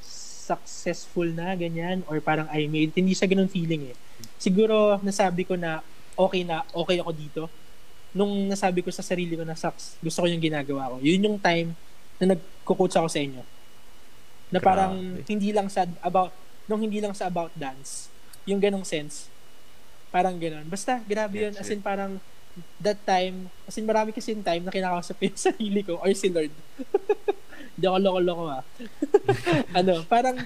[0.02, 2.94] successful na, ganyan, or parang I made.
[2.96, 3.98] Hindi sa ganun feeling eh.
[4.38, 5.82] Siguro, nasabi ko na
[6.15, 7.44] okay na, okay ako dito.
[8.15, 11.04] Nung nasabi ko sa sarili ko na sucks, gusto ko yung ginagawa ko.
[11.04, 11.75] Yun yung time
[12.15, 13.43] na nagko-coach ako sa inyo.
[14.49, 15.28] Na parang Grabe.
[15.28, 16.32] hindi lang sa about,
[16.65, 18.08] nung hindi lang sa about dance,
[18.47, 19.28] yung ganong sense.
[20.15, 20.63] Parang ganon.
[20.71, 21.54] Basta, grabe yun.
[21.60, 22.15] As in, parang,
[22.80, 26.08] that time, as in marami kasi yung time na kinakausap ko yung sarili ko or
[26.15, 26.54] si Lord.
[27.75, 28.63] Hindi ako loko-loko ah.
[29.80, 30.39] ano, parang,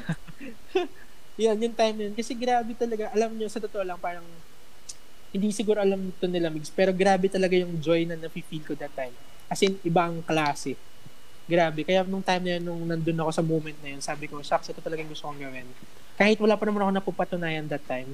[1.38, 2.14] yun, yung time yun.
[2.18, 4.26] Kasi grabe talaga, alam nyo, sa totoo lang, parang,
[5.30, 8.94] hindi siguro alam to nila, Migs, pero grabe talaga yung joy na nafe-feel ko that
[8.98, 9.14] time.
[9.50, 10.74] As in, ibang klase.
[11.50, 11.82] Grabe.
[11.82, 14.70] Kaya nung time na yun, nung nandun ako sa moment na yun, sabi ko, shucks,
[14.70, 15.66] ito talagang gusto kong gawin.
[16.18, 18.14] Kahit wala pa naman ako napupatunayan that time.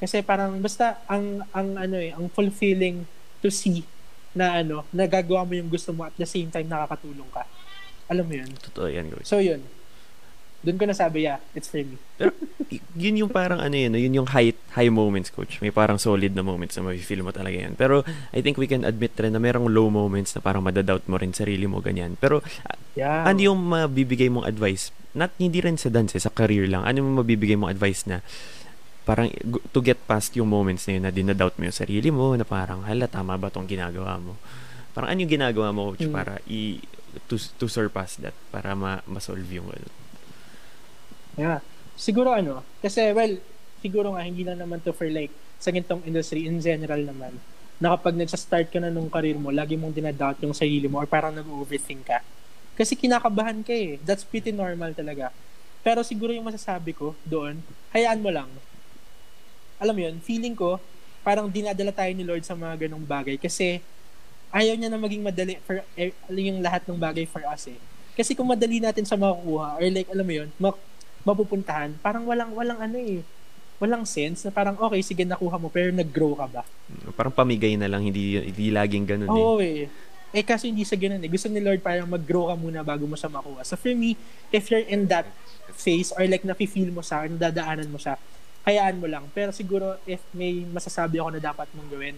[0.00, 3.04] Kasi parang, basta, ang, ang, ano eh, ang fulfilling
[3.44, 3.84] to see
[4.32, 7.44] na ano, nagagawa mo yung gusto mo at the same time nakakatulong ka.
[8.08, 8.50] Alam mo yun?
[8.70, 9.26] Totoo yan, coach.
[9.26, 9.60] So yun.
[10.60, 11.96] Doon ko nasabi, yeah, it's for me.
[12.68, 15.56] Y- yun yung parang ano yun, yun yung high high moments coach.
[15.58, 17.74] May parang solid na moments na mafe-feel mo talaga yan.
[17.74, 21.16] Pero I think we can admit rin na merong low moments na parang madadoubt mo
[21.16, 22.14] rin sarili mo ganyan.
[22.14, 22.44] Pero
[22.92, 23.24] Yeah.
[23.24, 24.92] ano yung mabibigay mong advice?
[25.12, 26.82] Not hindi rin sa dance, eh, sa career lang.
[26.82, 28.20] Ano yung mabibigay mong advice na
[29.02, 29.32] parang
[29.66, 32.84] to get past yung moments na yun na dinadoubt mo yung sarili mo na parang
[32.84, 34.36] hala tama ba tong ginagawa mo?
[34.90, 36.12] Parang ano yung ginagawa mo coach Mm.
[36.12, 36.78] para i
[37.26, 39.88] to, to surpass that para ma, ma-solve yung ano?
[41.40, 41.64] Yeah.
[41.96, 43.40] Siguro ano, kasi well,
[43.80, 47.32] siguro nga hindi lang naman to for like sa ganitong industry in general naman.
[47.80, 51.08] Na kapag nagsa-start ka na nung career mo, lagi mong dinadoubt yung sarili mo or
[51.08, 52.20] parang nag-overthink ka.
[52.76, 53.96] Kasi kinakabahan ka eh.
[54.04, 55.32] That's pretty normal talaga.
[55.80, 57.56] Pero siguro yung masasabi ko doon,
[57.96, 58.52] hayaan mo lang.
[59.80, 60.76] Alam mo yun, feeling ko,
[61.24, 63.40] parang dinadala tayo ni Lord sa mga ganong bagay.
[63.40, 63.80] Kasi
[64.52, 67.80] ayaw niya na maging madali for eh, yung lahat ng bagay for us eh.
[68.12, 70.89] Kasi kung madali natin sa makukuha, or like, alam mo yun, mak-
[71.24, 73.20] mapupuntahan, parang walang, walang ano eh,
[73.80, 76.62] walang sense na parang, okay, sige, nakuha mo, pero nag-grow ka ba?
[77.16, 79.40] Parang pamigay na lang, hindi, hindi laging ganun eh.
[79.40, 79.88] Oo eh.
[80.30, 81.26] Eh kasi hindi sa ganun eh.
[81.26, 83.66] Gusto ni Lord parang mag-grow ka muna bago mo siya makuha.
[83.66, 84.14] So for me,
[84.54, 85.26] if you're in that
[85.74, 88.14] phase or like nafe-feel mo sa nadadaanan mo siya,
[88.62, 89.26] hayaan mo lang.
[89.34, 92.16] Pero siguro if may masasabi ako na dapat mong gawin,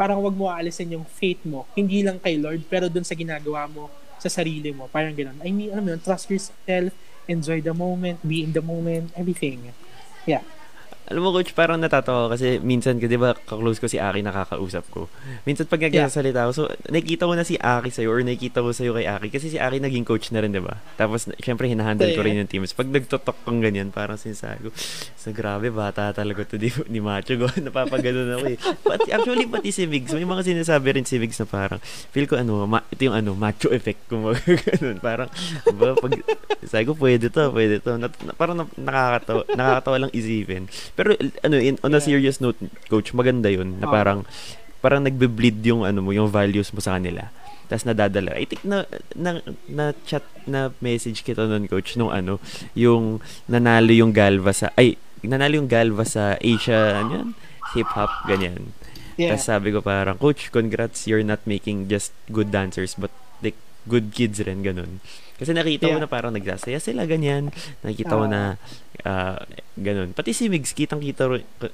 [0.00, 1.68] parang wag mo aalisin yung faith mo.
[1.76, 4.88] Hindi lang kay Lord, pero dun sa ginagawa mo sa sarili mo.
[4.88, 5.36] Parang ganun.
[5.44, 6.94] I mean, alam mo yun, trust yourself,
[7.28, 9.72] enjoy the moment, be in the moment, everything.
[10.26, 10.42] Yeah.
[11.10, 15.10] Alam mo, coach, parang natatawa kasi minsan, di ba, kaklose ko si Aki nakakausap ko.
[15.42, 18.94] Minsan pag nagsasalita ako, so nakikita ko na si Aki sa'yo or nakikita ko sa'yo
[18.94, 20.78] kay Aki kasi si Aki naging coach na rin, di ba?
[20.94, 22.70] Tapos, syempre, hinahandle ko rin yung teams.
[22.70, 24.70] Pag nagtotok kong ganyan, parang sinasabi ko,
[25.18, 27.50] so grabe, bata talaga to di, ni Macho ko.
[27.66, 28.58] Napapaganon ako eh.
[28.86, 31.82] But, actually, pati si Migs, may mga sinasabi rin si Migs na parang,
[32.14, 34.30] feel ko ano, ma, ito yung ano, macho effect kung
[34.70, 35.02] ganun.
[35.02, 35.26] Parang,
[35.74, 36.14] ba, pag,
[36.62, 37.98] sabi ko, pwede to, pwede to.
[37.98, 40.70] Nat, parang nakakatawa, nakakatawa lang isipin.
[40.92, 42.58] Pero ano in on a serious note,
[42.92, 44.28] coach, maganda 'yun na parang
[44.82, 47.30] parang nagbe-bleed yung ano mo, yung values mo sa kanila.
[47.70, 48.34] Tapos nadadala.
[48.34, 49.38] I think na, na,
[49.70, 52.42] na chat na message kita noon coach nung ano,
[52.74, 57.28] yung nanalo yung Galva sa ay nanalo yung Galva sa Asia ano yan?
[57.78, 58.74] Hip hop ganyan.
[59.16, 59.36] Yeah.
[59.36, 63.12] Tapos sabi ko parang, Coach, congrats, you're not making just good dancers, but
[63.44, 65.04] like, good kids rin, ganun.
[65.40, 65.94] Kasi nakita yeah.
[65.96, 67.50] ko na parang nagsasaya sila ganyan.
[67.82, 68.40] Nakita ko uh, na
[69.06, 69.38] uh,
[69.78, 70.12] ganun.
[70.12, 71.28] Pati si Migs, kitang-kita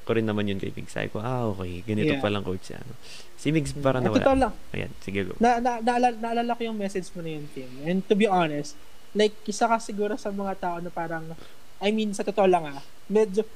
[0.06, 0.94] ko rin naman yun kay Migs.
[0.94, 2.22] Sabi ko, ah, okay, ganito yeah.
[2.22, 2.72] pa lang coach.
[2.72, 2.94] Ano.
[3.38, 4.22] Si Migs parang nawala.
[4.22, 4.52] Totoo lang.
[4.74, 5.34] Ayan, sige go.
[5.38, 7.70] Na, na, naalala, naalala ko yung message mo na yun, Tim.
[7.86, 8.74] And to be honest,
[9.14, 11.34] like, isa ka siguro sa mga tao na parang
[11.78, 13.46] I mean, sa totoo lang ah, medyo,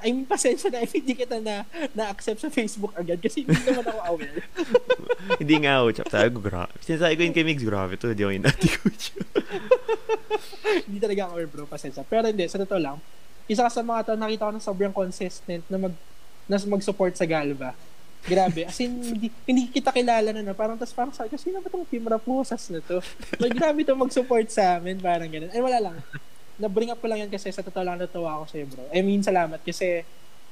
[0.00, 3.84] I mean, pasensya na if hindi kita na, na-accept sa Facebook agad kasi hindi naman
[3.84, 4.40] ako aware.
[5.40, 6.08] hindi nga ako, chap.
[6.08, 6.72] Sabi ko, grabe.
[6.80, 9.04] Sinasabi ko yung kay Migs, grabe to, hindi ako dati coach.
[10.88, 12.02] hindi talaga ako aware, bro, pasensya.
[12.08, 12.96] Pero hindi, sa totoo lang,
[13.46, 15.94] isa ka sa mga tao, nakita ko na sobrang consistent na mag,
[16.48, 17.76] na mag-support sa Galva.
[18.26, 18.66] Grabe.
[18.66, 20.50] As in, hindi, hindi kita kilala na na.
[20.56, 22.98] Parang, tas parang sabi ko, sino ba itong Team Raposas na to?
[23.38, 24.98] Like, grabe to mag-support sa amin.
[24.98, 25.52] Parang ganun.
[25.54, 25.94] Eh, wala lang
[26.56, 28.84] na-bring up ko lang yan kasi sa totoo lang natuwa ako sa'yo, bro.
[28.92, 30.04] I mean, salamat kasi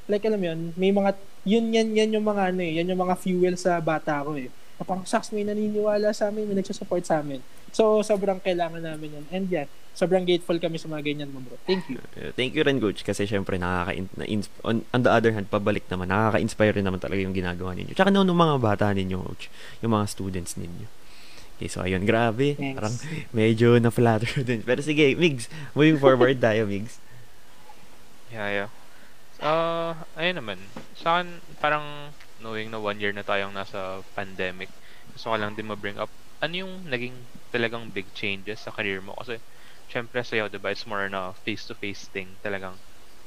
[0.08, 1.16] like alam yun, may mga
[1.48, 4.52] yun yan yan yung mga ano eh, yan yung mga fuel sa bata ko eh.
[4.76, 7.40] Na parang saks may naniniwala sa amin, may nagsusupport sa amin.
[7.72, 9.24] So sobrang kailangan namin yan.
[9.32, 11.56] And yan, sobrang grateful kami sa mga ganyan mo, bro.
[11.64, 11.98] Thank you.
[12.36, 14.26] thank you rin, coach, kasi syempre nakaka na
[14.66, 17.96] on, on the other hand, pabalik naman, nakaka-inspire rin naman talaga yung ginagawa ninyo.
[17.96, 19.48] Tsaka noon ng mga bata ninyo, coach,
[19.80, 21.03] yung mga students ninyo.
[21.54, 22.58] Okay, so ayun, grabe.
[22.58, 22.74] Thanks.
[22.74, 22.94] Parang
[23.30, 24.66] medyo na-flatter din.
[24.66, 26.98] Pero sige, Migs, moving forward tayo, Migs.
[28.34, 28.70] Yeah, yeah.
[29.38, 30.58] Uh, ayun naman.
[30.98, 32.10] Sa akin, parang
[32.42, 34.66] knowing na one year na tayong nasa pandemic,
[35.14, 36.10] gusto ko lang din ma-bring up,
[36.42, 37.14] ano yung naging
[37.54, 39.14] talagang big changes sa career mo?
[39.14, 39.38] Kasi,
[39.86, 42.26] syempre sa'yo, diba, it's more na face-to-face thing.
[42.42, 42.74] Talagang,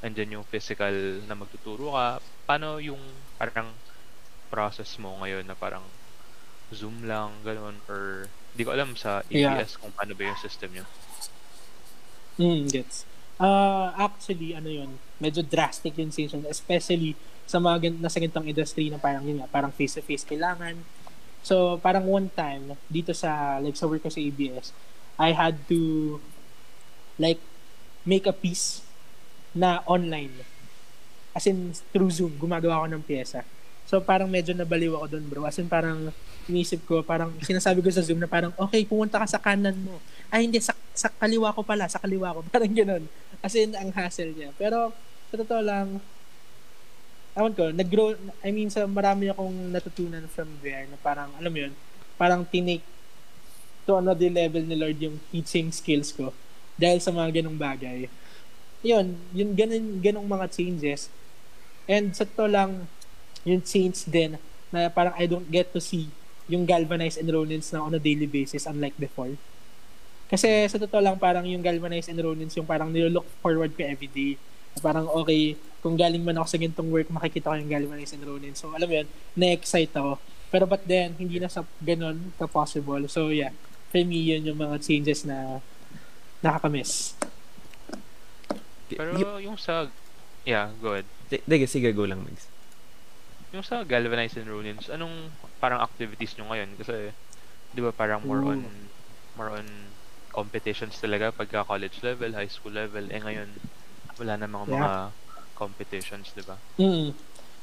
[0.03, 0.91] andyan yung physical
[1.23, 2.19] na magtuturo ka.
[2.43, 2.99] Paano yung
[3.39, 3.71] parang
[4.51, 5.83] process mo ngayon na parang
[6.73, 9.79] Zoom lang, ganun, or hindi ko alam sa ABS yeah.
[9.79, 10.85] kung paano ba yung system niyo.
[12.37, 13.07] Mm, gets.
[13.37, 17.13] Uh, actually, ano yun, medyo drastic yung change, especially
[17.45, 20.75] sa mga nasa ganitong industry na parang yun nga, parang face-to-face kailangan.
[21.45, 24.75] So, parang one time, dito sa, like, sa work ko sa ABS,
[25.15, 26.17] I had to,
[27.15, 27.39] like,
[28.03, 28.83] make a piece
[29.55, 30.43] na online.
[31.31, 33.47] As in, through Zoom, gumagawa ako ng pyesa.
[33.87, 35.47] So, parang medyo nabaliw ako doon, bro.
[35.47, 36.11] As in, parang,
[36.47, 39.99] inisip ko, parang sinasabi ko sa Zoom na parang, okay, pumunta ka sa kanan mo.
[40.31, 42.39] Ay, hindi, sa, sa kaliwa ko pala, sa kaliwa ko.
[42.51, 43.03] Parang ganoon.
[43.39, 44.51] As in, ang hassle niya.
[44.59, 44.91] Pero,
[45.31, 46.03] sa totoo lang,
[47.37, 51.71] awan ko, nag-grow, I mean, sa marami akong natutunan from there na parang, alam yun,
[52.19, 52.83] parang tinake
[53.87, 56.35] to another level ni Lord yung teaching skills ko
[56.75, 58.11] dahil sa mga ganong bagay.
[58.83, 61.07] Yun, yung ganun, ganong mga changes.
[61.87, 62.89] And sa to lang,
[63.47, 64.35] yung change din
[64.67, 66.11] na parang I don't get to see
[66.47, 69.35] yung galvanized enrollments na on a daily basis unlike before.
[70.27, 74.35] Kasi sa totoo lang parang yung galvanized enrollments yung parang nilo-look forward ko everyday.
[74.79, 78.59] Parang okay, kung galing man ako sa gintong work, makikita ko yung galvanized enrollments.
[78.59, 80.19] So alam mo yun, na-excite ako.
[80.47, 83.07] Pero but then, hindi na sa ganun ka-possible.
[83.11, 83.51] So yeah,
[83.91, 85.59] for me, yun yung mga changes na
[86.43, 87.15] nakakamiss.
[88.87, 89.91] Pero yung sa...
[90.47, 91.07] Yeah, go ahead.
[91.27, 92.47] Sige, sige, go lang, Migs.
[93.55, 95.31] Yung sa galvanized enrollments, anong
[95.63, 96.69] parang activities nyo ngayon?
[96.75, 97.15] Kasi,
[97.71, 98.59] di ba parang more on
[99.39, 99.67] more on
[100.35, 103.07] competitions talaga pagka college level, high school level.
[103.07, 103.49] Eh ngayon,
[104.19, 104.75] wala na mga Yeah.
[104.75, 104.91] mga
[105.55, 106.59] competitions, di ba?
[106.75, 107.15] Mm.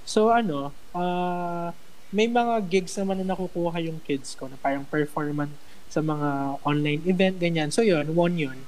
[0.08, 1.72] So ano, ah
[2.14, 5.52] may mga gigs naman na nakukuha yung kids ko na parang performance
[5.90, 7.68] sa mga online event, ganyan.
[7.74, 8.58] So yun, one yun.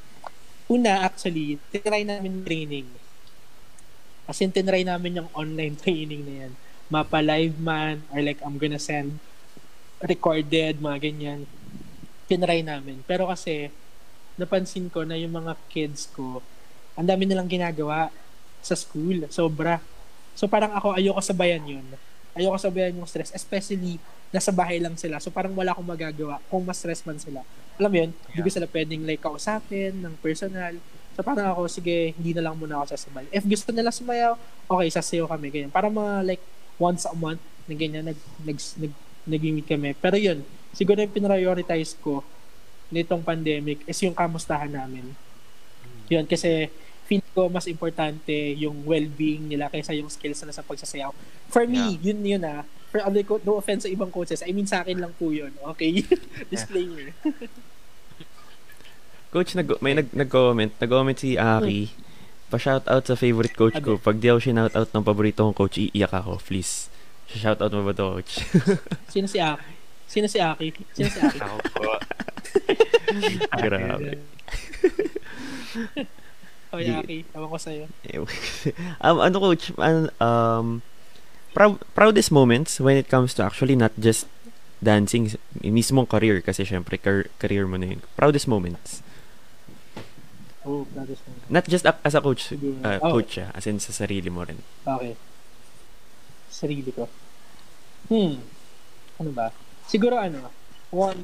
[0.66, 2.90] Una, actually, tinry namin training.
[4.26, 6.52] As in, tinry namin yung online training na yan.
[6.86, 9.18] Mapa live man, or like, I'm gonna send
[10.04, 11.48] recorded, mga ganyan.
[12.28, 13.00] Tinry namin.
[13.08, 13.72] Pero kasi,
[14.36, 16.44] napansin ko na yung mga kids ko,
[16.96, 18.12] ang dami nilang ginagawa
[18.60, 19.24] sa school.
[19.32, 19.80] Sobra.
[20.36, 21.86] So parang ako, ayoko sabayan yun.
[22.36, 23.32] Ayoko sabayan yung stress.
[23.32, 23.96] Especially,
[24.34, 25.16] nasa bahay lang sila.
[25.22, 27.40] So parang wala akong magagawa kung mas stress man sila.
[27.80, 30.76] Alam mo yun, hindi ko sila pwedeng like kausapin ng personal.
[31.16, 33.24] So parang ako, sige, hindi na lang muna ako sasabay.
[33.32, 34.36] If gusto nila sumayaw,
[34.68, 35.48] okay, sasayaw kami.
[35.48, 35.72] Ganyan.
[35.72, 36.44] Para mga like
[36.76, 38.92] once a month na ganyan, nag, nag, nag,
[39.26, 39.90] nag-meet kami.
[39.98, 42.22] Pero yun, siguro yung pinrioritize ko
[42.92, 45.10] nitong pandemic is yung kamustahan namin.
[46.06, 46.70] Yun, kasi
[47.06, 51.10] feel ko mas importante yung well-being nila kaysa yung skills na sa pagsasayaw.
[51.50, 52.62] For me, yun yun ah.
[52.90, 54.42] For other co- no offense sa ibang coaches.
[54.46, 55.50] I mean, sa akin lang po yun.
[55.74, 56.06] Okay?
[56.52, 57.14] Disclaimer.
[59.34, 61.90] Coach, nag may nag nag-comment, nag-comment si Aki.
[62.46, 63.98] Pa-shoutout sa favorite coach ko.
[63.98, 66.38] Pag di ako shoutout ng paborito kong coach, iiyak ako.
[66.40, 66.86] Please.
[67.26, 68.38] Shoutout mo ba to, coach?
[69.12, 69.72] Sino si Aki?
[70.06, 70.66] Sino si Aki?
[70.94, 71.38] Sino si Aki?
[71.42, 71.90] Ako po.
[73.66, 74.22] Grabe.
[76.76, 77.18] Di- Aki.
[77.32, 77.84] Ewan ko sa'yo.
[79.00, 80.84] um, ano coach, an- um,
[81.50, 84.28] prou- proudest moments when it comes to actually not just
[84.78, 85.32] dancing,
[85.64, 88.00] mismong career, kasi syempre car- career mo na yun.
[88.14, 89.00] Proudest moments.
[90.66, 91.06] Oh, mo.
[91.46, 93.14] Not just as a coach, uh, Oh.
[93.14, 94.58] coach siya, as in sa sarili mo rin.
[94.82, 95.14] Okay.
[96.50, 97.06] Sarili ko.
[98.10, 98.42] Hmm.
[99.22, 99.54] Ano ba?
[99.86, 100.50] Siguro ano,
[100.90, 101.22] one,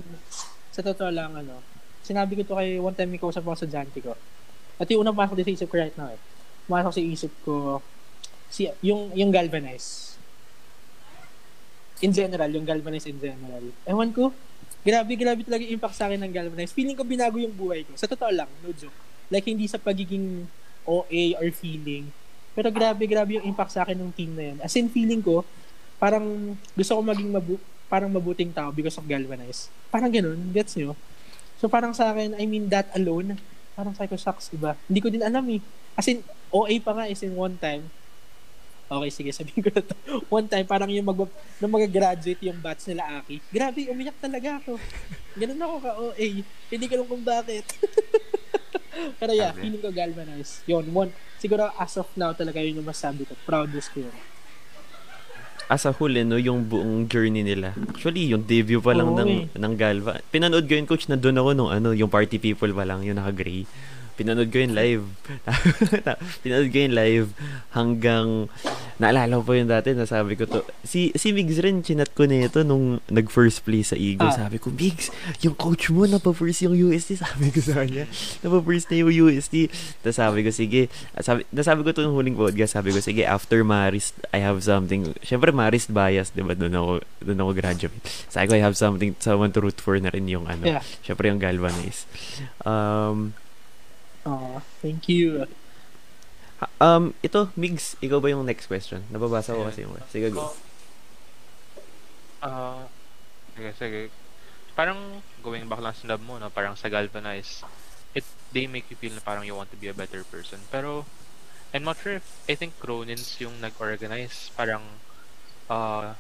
[0.71, 1.59] sa totoo lang ano,
[2.07, 4.15] sinabi ko to kay one time may kausap ako sa Janty ko.
[4.79, 6.21] At yung unang pasok din sa isip ko right now eh.
[6.71, 7.83] Pumasok sa isip ko,
[8.47, 10.15] si, yung, yung galvanize.
[12.03, 13.63] In general, yung galvanize in general.
[13.87, 14.31] Ewan ko,
[14.83, 16.75] grabe, grabe talaga yung impact sa akin ng galvanize.
[16.75, 17.95] Feeling ko binago yung buhay ko.
[17.99, 19.12] Sa totoo lang, no joke.
[19.33, 20.45] Like, hindi sa pagiging
[20.85, 22.13] OA or feeling.
[22.53, 24.59] Pero grabe, grabe yung impact sa akin ng team na yun.
[24.61, 25.41] As in, feeling ko,
[25.97, 27.57] parang gusto ko maging mabu
[27.93, 29.69] parang mabuting tao because of Galvanize.
[29.93, 30.97] Parang ganun, gets nyo?
[31.61, 33.37] So parang sa akin, I mean, that alone,
[33.77, 34.73] parang ko, sucks, iba.
[34.89, 35.61] Hindi ko din alam eh.
[35.93, 37.85] As in, OA pa nga is in one time.
[38.89, 39.97] Okay, sige, sabihin ko na to.
[40.33, 41.21] One time, parang yung mag
[41.61, 43.45] nung mag-graduate yung batch nila Aki.
[43.53, 44.81] Grabe, umiyak talaga ako.
[45.37, 46.29] Ganun ako ka-OA.
[46.73, 47.65] Hindi ko alam kung bakit.
[49.19, 50.63] Pero yeah, feeling ko galvanize.
[50.67, 51.11] Yun, one.
[51.39, 53.35] Siguro as of now talaga yun yung masabi ko.
[53.43, 54.17] Proudest ko yun.
[55.73, 57.73] As a whole, eh, no, yung buong journey nila.
[57.89, 59.43] Actually, yung debut pa lang Oo, ng, eh.
[59.57, 60.21] ng Galva.
[60.29, 63.17] Pinanood ko yun, coach, na doon ako nung ano, yung party people pa lang, yung
[63.17, 63.65] naka-gray.
[64.23, 65.03] Pinanood ko yun live.
[66.47, 67.29] Pinanood ko yun live
[67.75, 68.47] hanggang
[69.03, 70.63] naalala ko pa yun dati, nasabi ko to.
[70.87, 74.31] Si, si Migs rin, chinat ko na ito nung nag-first place sa Eagle.
[74.31, 74.47] Ah.
[74.47, 75.11] Sabi ko, Migs,
[75.43, 77.19] yung coach mo, napapa-first yung UST.
[77.27, 78.07] Sabi ko sa kanya,
[78.47, 79.67] napapa-first na yung UST.
[80.07, 80.87] Tapos sabi ko, sige,
[81.19, 85.19] sabi, nasabi ko to nung huling podcast, sabi ko, sige, after Marist, I have something.
[85.27, 86.55] Siyempre, Marist bias, di ba?
[86.55, 86.93] Doon ako,
[87.27, 87.99] doon ako graduate.
[88.31, 90.63] Sabi ko, I have something, someone to root for na rin yung ano.
[90.63, 90.87] Yeah.
[91.03, 92.07] Siyempre, yung Galvanize.
[92.63, 93.35] Um,
[94.25, 95.47] Aw, thank you.
[96.61, 99.03] Ha- Um, ito, Migs, ikaw ba yung next question?
[99.11, 100.55] Nababasa ko kasi yung Sige, go.
[102.39, 102.87] Ah,
[103.55, 104.01] sige, sige.
[104.75, 104.99] Parang
[105.43, 106.51] going back lang sa lab mo, no?
[106.51, 107.67] parang sa galvanize,
[108.15, 110.59] it they make you feel na parang you want to be a better person.
[110.71, 111.03] Pero
[111.73, 114.83] I'm not sure if I think Cronins yung nag-organize parang
[115.67, 116.15] uh,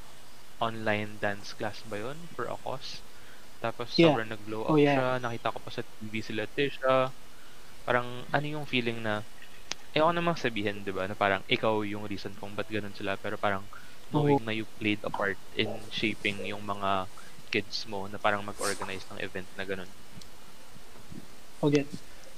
[0.58, 2.98] online dance class ba yun for a cause.
[3.58, 4.10] Tapos Yeah.
[4.10, 4.96] sobrang nag-blow up Oh, yeah.
[4.96, 5.06] siya.
[5.20, 7.10] Nakita ko pa sa TV si Leticia.
[7.82, 9.22] Parang ano yung feeling na
[9.92, 13.20] Ewan ko namang sabihin, di ba, na parang ikaw yung reason kung ba't ganun sila,
[13.20, 13.60] pero parang
[14.08, 17.04] knowing na you played a part in shaping yung mga
[17.52, 19.90] kids mo na parang mag-organize ng event na ganun.
[21.60, 21.84] Okay.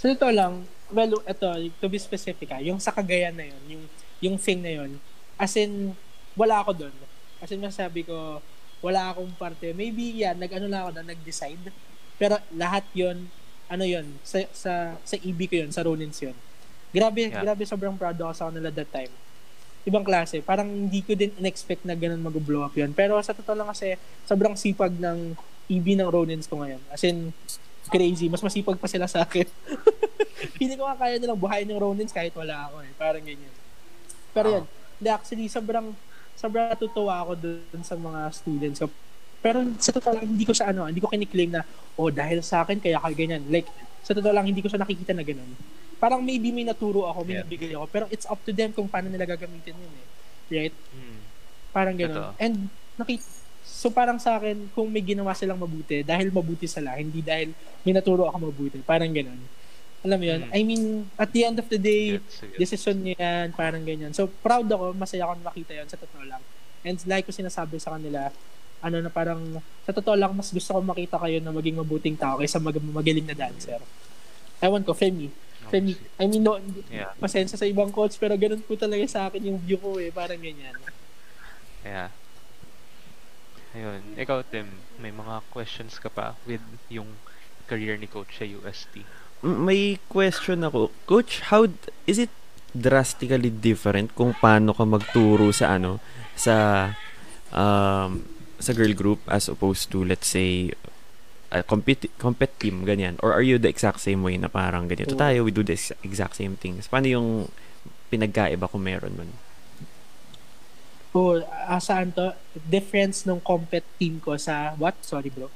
[0.02, 1.46] So, ito lang, well, ito,
[1.78, 3.84] to be specific ha, yung sa Cagayan na yun, yung,
[4.18, 4.98] yung thing na yun,
[5.38, 5.94] as in,
[6.34, 6.94] wala ako doon.
[7.38, 8.42] As in, masabi ko,
[8.82, 9.70] wala akong parte.
[9.78, 11.70] Maybe, yan, nag-ano lang ako na, nag-decide.
[12.18, 13.30] Pero lahat yon
[13.66, 16.36] ano yon sa, sa, sa EB ko yun, sa Ronins yun.
[16.90, 17.42] Grabe, Yeah.
[17.42, 19.10] grabe, sobrang proud ako sa kanila that time.
[19.84, 20.40] Ibang klase.
[20.40, 22.90] Parang hindi ko din in-expect na ganun mag-blow up yun.
[22.90, 25.34] Pero sa totoo lang kasi, sobrang sipag ng
[25.66, 26.80] EB ng Ronins ko ngayon.
[26.88, 27.34] As in,
[27.86, 28.28] crazy.
[28.28, 29.44] Mas masipag pa sila sa akin.
[30.60, 32.92] Hindi ko nga kaya nilang buhayin yung Ronins kahit wala ako eh.
[32.94, 33.52] Parang ganyan.
[34.30, 34.56] Pero Wow.
[35.02, 35.92] yun, actually, sobrang,
[36.34, 38.88] sobrang natutuwa ako dun sa mga students ko.
[39.44, 41.68] Pero sa totoo lang, hindi ko sa ano, hindi ko kiniklaim na,
[42.00, 43.44] oh, dahil sa akin, kaya ka ganyan.
[43.52, 43.68] Like,
[44.00, 45.52] sa totoo lang, hindi ko siya nakikita na ganun.
[46.00, 47.44] Parang maybe may naturo ako, may Yeah.
[47.44, 50.06] nabigay ako, pero it's up to them kung paano nila gagamitin yun eh.
[50.48, 50.76] Right?
[50.96, 51.18] Mm.
[51.76, 52.16] Parang ganun.
[52.16, 52.40] Totoo.
[52.40, 52.54] And
[52.96, 53.24] nakita,
[53.68, 57.52] so parang sa akin, kung may ginawa silang mabuti, dahil mabuti sila, hindi dahil
[57.84, 58.80] may naturo ako mabuti.
[58.80, 59.40] Parang ganun.
[60.04, 60.40] Alam mo yun?
[60.48, 60.52] Mm.
[60.52, 60.82] I mean,
[61.20, 62.16] at the end of the day,
[62.56, 64.12] decision niya yan, parang ganyan.
[64.16, 66.40] So, proud ako, masaya ako makita yun sa totoo lang.
[66.84, 68.28] And like ko sinasabi sa kanila,
[68.84, 69.40] ano na parang,
[69.82, 73.24] sa totoo lang, mas gusto ko makita kayo na maging mabuting tao kaysa mag magaling
[73.24, 73.80] na dancer.
[74.60, 75.32] Ewan ko, Femi.
[75.64, 76.60] Femi, I mean, no,
[76.92, 77.16] Yeah.
[77.16, 80.36] pasensya sa ibang coach, pero ganun po talaga sa akin yung view ko eh, parang
[80.36, 80.76] ganyan.
[81.80, 82.12] Yeah.
[83.74, 84.14] Ayun.
[84.14, 84.70] Ikaw, Tim,
[85.02, 87.10] may mga questions ka pa with yung
[87.66, 89.02] career ni Coach sa UST?
[89.42, 90.94] May question ako.
[91.04, 91.74] Coach, how d-
[92.06, 92.30] is it
[92.70, 96.02] drastically different kung paano ka magturo sa ano
[96.34, 96.54] sa
[97.54, 98.22] um,
[98.58, 100.70] sa girl group as opposed to let's say
[101.54, 105.14] a compete compet team ganyan or are you the exact same way na parang ganito
[105.14, 105.20] Oo.
[105.20, 107.28] tayo we do the ex- exact same things paano yung
[108.10, 109.30] pinagkaiba kung meron man
[111.14, 112.34] O, ah, saan to?
[112.66, 114.98] Difference ng compet team ko sa, what?
[114.98, 115.46] Sorry bro.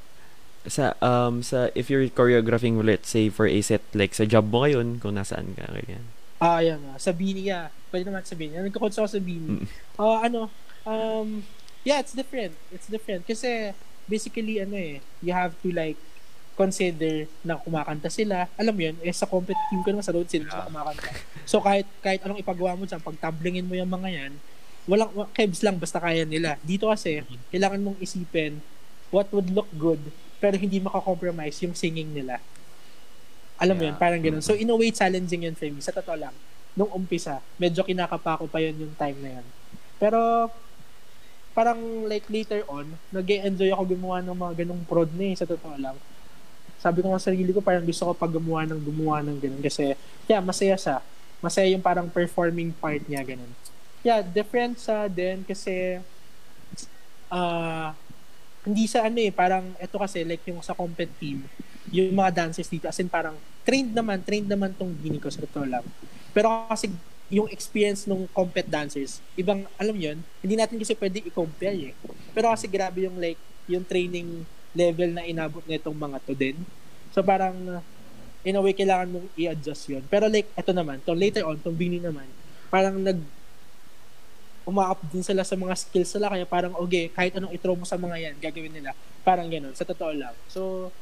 [0.69, 4.63] sa um sa if you're choreographing let's say for a set like sa job mo
[4.63, 6.05] ngayon kung nasaan ka ganyan
[6.39, 6.97] Ah, yan ah.
[7.03, 7.67] Sa Bini, yeah.
[7.91, 8.55] Pwede naman sa Bini.
[8.55, 9.59] Nagko-coach ako sa Bini.
[9.59, 9.67] Mm.
[9.99, 10.47] Ah, ano,
[10.87, 11.43] um,
[11.83, 12.55] yeah, it's different.
[12.71, 13.23] It's different.
[13.23, 13.73] Kasi,
[14.05, 15.99] basically, ano eh, you have to like,
[16.59, 18.51] consider na kumakanta sila.
[18.59, 20.67] Alam mo yun, eh, sa compet team ko naman sa road sila Yeah.
[20.67, 21.07] kumakanta.
[21.47, 24.33] So, kahit, kahit anong ipagawa mo dyan, pag tablingin mo yung mga yan,
[24.83, 26.59] walang, wa- kebs lang, basta kaya nila.
[26.67, 27.23] Dito kasi,
[27.55, 28.59] kailangan mong isipin
[29.15, 30.03] what would look good,
[30.43, 32.43] pero hindi makakompromise yung singing nila.
[33.55, 33.95] Alam mo Yeah.
[33.95, 34.43] yun, parang ganun.
[34.43, 35.79] So, in a way, challenging yun for me.
[35.79, 36.35] Sa totoo lang,
[36.75, 39.47] nung umpisa, medyo kinakapa ko pa yun yung time na yun.
[40.03, 40.51] Pero,
[41.59, 45.43] parang like later on, nag enjoy ako gumawa ng mga ganung prod na eh, sa
[45.43, 45.99] totoo lang.
[46.79, 49.59] Sabi ko sa sarili ko, parang gusto ko pag gumawa ng gumawa ng ganun.
[49.59, 49.99] Kasi,
[50.31, 51.03] yeah, masaya siya.
[51.43, 53.51] Masaya yung parang performing part niya, ganun.
[54.07, 55.99] Yeah, different sa din kasi,
[57.27, 57.91] ah,
[58.63, 61.43] hindi sa ano eh, parang, eto kasi, like yung sa compet team,
[61.91, 63.35] yung mga dancers dito, as in parang,
[63.67, 65.83] trained naman, trained naman tong gini ko sa totoo lang.
[66.31, 66.87] Pero kasi,
[67.29, 71.95] yung experience ng compet dancers, ibang, alam yun, hindi natin kasi pwede i-compare eh.
[72.33, 73.37] Pero kasi grabe yung like,
[73.69, 76.57] yung training level na inabot nitong mga to din.
[77.13, 77.85] So parang,
[78.41, 80.03] in a way, kailangan mong i-adjust yun.
[80.09, 82.25] Pero like, eto naman, to later on, tong bini naman,
[82.73, 83.21] parang nag,
[84.69, 87.97] uma-up din sila sa mga skills nila, kaya parang, okay, kahit anong i-throw mo sa
[87.97, 88.93] mga yan, gagawin nila.
[89.25, 90.37] Parang ganun, sa totoo lang.
[90.53, 90.93] So,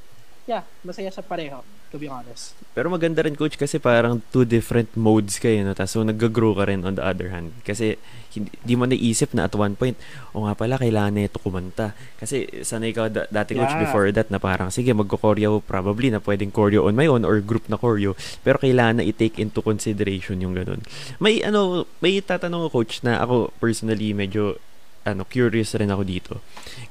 [0.46, 2.54] yeah, masaya sa pareho, to be honest.
[2.70, 5.74] Pero maganda rin coach kasi parang two different modes kayo no?
[5.86, 7.50] So nag-grow ka rin on the other hand.
[7.62, 7.98] Kasi
[8.30, 9.96] hindi, di mo naisip na at one point
[10.36, 11.96] o nga pala kailangan na ito kumanta.
[12.20, 13.82] Kasi sanay ka da- dati coach Yeah.
[13.88, 17.64] before that na parang sige magko-choreo probably na pwedeng choreo on my own or group
[17.66, 18.12] na choreo.
[18.44, 20.84] Pero kailangan na i-take into consideration yung ganun.
[21.16, 24.60] May ano may tatanong ko coach na ako personally medyo
[25.02, 26.32] ano curious rin ako dito.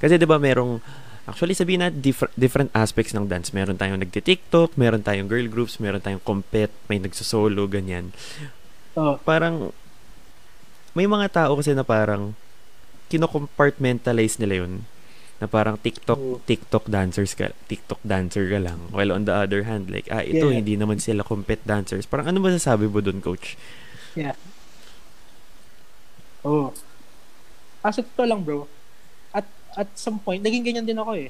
[0.02, 0.82] Kasi 'di ba merong
[1.26, 3.50] Actually, sabihin na differ- different aspects ng dance.
[3.50, 8.14] Meron tayong nagti-TikTok, meron tayong girl groups, meron tayong compet, may nagsosolo, ganyan.
[8.94, 9.74] Oh, Parang,
[10.94, 12.38] may mga tao kasi na parang,
[13.10, 14.86] kino-compartmentalize nila yun.
[15.36, 16.40] Na parang TikTok, Oo.
[16.46, 18.88] TikTok dancers ka, TikTok dancer ka lang.
[18.94, 20.62] While on the other hand, like, ah, ito, Yeah.
[20.62, 22.06] hindi naman sila compet dancers.
[22.06, 23.58] Parang ano masasabi mo dun, coach?
[26.42, 26.70] oh.
[27.82, 28.70] Ah, sa totoo lang, bro.
[29.76, 31.30] At some point, naging ganyan din ako eh.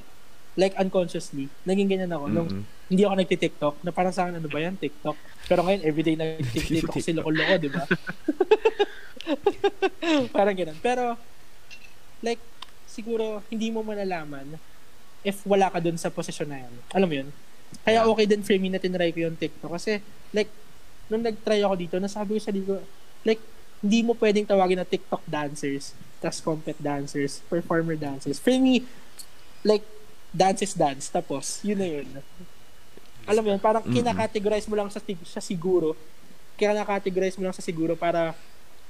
[0.56, 2.30] Like unconsciously, naging ganyan ako.
[2.30, 2.64] Nung Mm-mm.
[2.88, 5.18] hindi ako nagti-TikTok, na parang sa akin, ano ba yan, TikTok?
[5.50, 7.82] Pero ngayon, everyday nag-TikTok si loko-loko, di ba?
[10.36, 10.78] parang ganun.
[10.78, 11.18] Pero,
[12.22, 12.40] like,
[12.86, 14.54] siguro, hindi mo malalaman
[15.26, 16.72] if wala ka dun sa posisyon na yan.
[16.94, 17.28] Alam mo yun?
[17.82, 19.74] Kaya okay din for me na tinry ko yung TikTok.
[19.74, 19.98] Kasi,
[20.30, 20.48] like,
[21.10, 22.78] nung nag-try ako dito, nasabi ko sa ko,
[23.26, 23.42] like,
[23.80, 28.40] hindi mo pwedeng tawagin na TikTok dancers, tas compet dancers, performer dancers.
[28.40, 28.84] For me,
[29.62, 29.84] like,
[30.32, 31.08] dance is dance.
[31.08, 32.06] Tapos, yun na yun.
[33.26, 35.92] Alam mo yun, parang kinakategorize mo lang sa, tig- sa siguro.
[36.56, 38.32] Kinakategorize mo lang sa siguro para,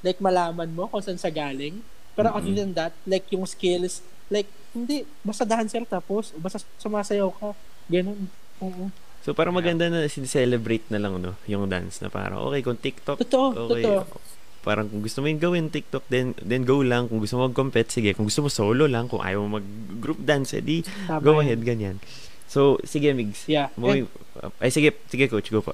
[0.05, 1.80] like, malaman mo kung saan sa galing.
[2.14, 2.57] Pero other Mm-mm.
[2.57, 7.51] than that, like, yung skills, like, hindi, basta dancer tapos, basta sumasayaw ka.
[7.89, 8.28] Ganun.
[8.61, 8.89] Oo.
[9.26, 11.34] So, parang maganda na sin-celebrate na lang, no?
[11.51, 13.82] Yung dance na parang, okay, kung TikTok, Totoo, okay.
[13.82, 14.05] totoo.
[14.67, 17.07] Parang kung gusto mo yung gawin TikTok, then, then go lang.
[17.07, 18.11] Kung gusto mo mag-compete, sige.
[18.12, 21.41] Kung gusto mo solo lang, kung ayaw mo mag-group dance, edi Tama go yun.
[21.41, 21.97] ahead, ganyan.
[22.47, 23.47] So, sige, Migs.
[23.47, 23.71] Yeah.
[23.79, 24.11] Mo, And,
[24.59, 25.71] ay, sige, sige, coach, go pa.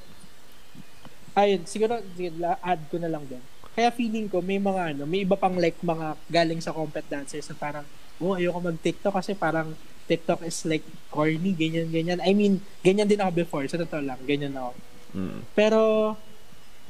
[1.33, 3.41] ayun, siguro, sige, la- add ko na lang din.
[3.73, 7.49] Kaya feeling ko, may mga ano, may iba pang like mga galing sa compet dancers
[7.49, 7.85] na parang,
[8.21, 9.73] oh, ayoko mag-TikTok kasi parang
[10.05, 12.21] TikTok is like corny, ganyan, ganyan.
[12.21, 13.65] I mean, ganyan din ako before.
[13.65, 14.77] Sa totoo lang, ganyan ako.
[15.15, 15.41] Mm.
[15.55, 15.81] Pero,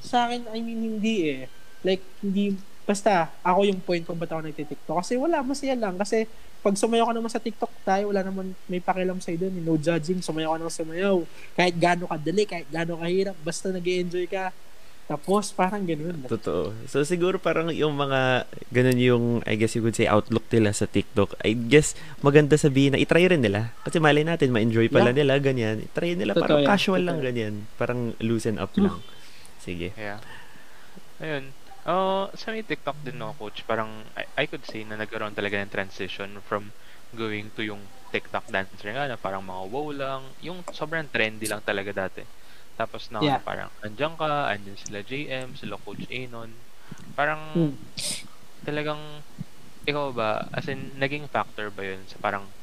[0.03, 1.47] sa akin, I mean, hindi eh.
[1.83, 4.97] Like, hindi, basta, ako yung point kung ba't ako nagtitiktok.
[5.03, 5.99] Kasi wala, masaya lang.
[5.99, 6.27] Kasi,
[6.63, 9.67] pag sumayaw ka naman sa TikTok tayo, wala naman may pakialam sa'yo doon.
[9.67, 11.17] No judging, sumayaw ka naman sumayaw.
[11.59, 14.55] Kahit gaano kadali, kahit gaano kahirap, basta nag enjoy ka.
[15.11, 16.23] Tapos, parang ganun.
[16.31, 16.71] Totoo.
[16.87, 20.87] So, siguro parang yung mga, ganun yung, I guess you could say, outlook nila sa
[20.87, 21.35] TikTok.
[21.43, 23.75] I guess, maganda sabihin na itry rin nila.
[23.83, 25.19] Kasi malay natin, ma-enjoy pala Yeah.
[25.27, 25.83] nila, ganyan.
[25.83, 26.69] Itry nila, Totoo parang yan.
[26.71, 27.27] casual Totoo lang, yan.
[27.27, 27.55] ganyan.
[27.75, 29.03] Parang loosen up lang.
[29.59, 29.91] Sige.
[29.99, 30.23] Yeah.
[31.19, 31.51] Ayun.
[31.83, 35.59] Uh, sa may TikTok din no, coach, parang I, I could say na nagkaroon talaga
[35.59, 36.71] ng transition from
[37.11, 41.59] going to yung TikTok dancer nga na parang mga wow lang, yung sobrang trendy lang
[41.67, 42.23] talaga dati.
[42.79, 43.43] Tapos na Yeah.
[43.43, 46.63] parang andyan ka, andyan sila JM, sila Coach Anon.
[47.19, 47.75] Parang Hmm.
[48.67, 49.23] talagang
[49.89, 52.55] ikaw ba, as in, naging factor ba yun sa parang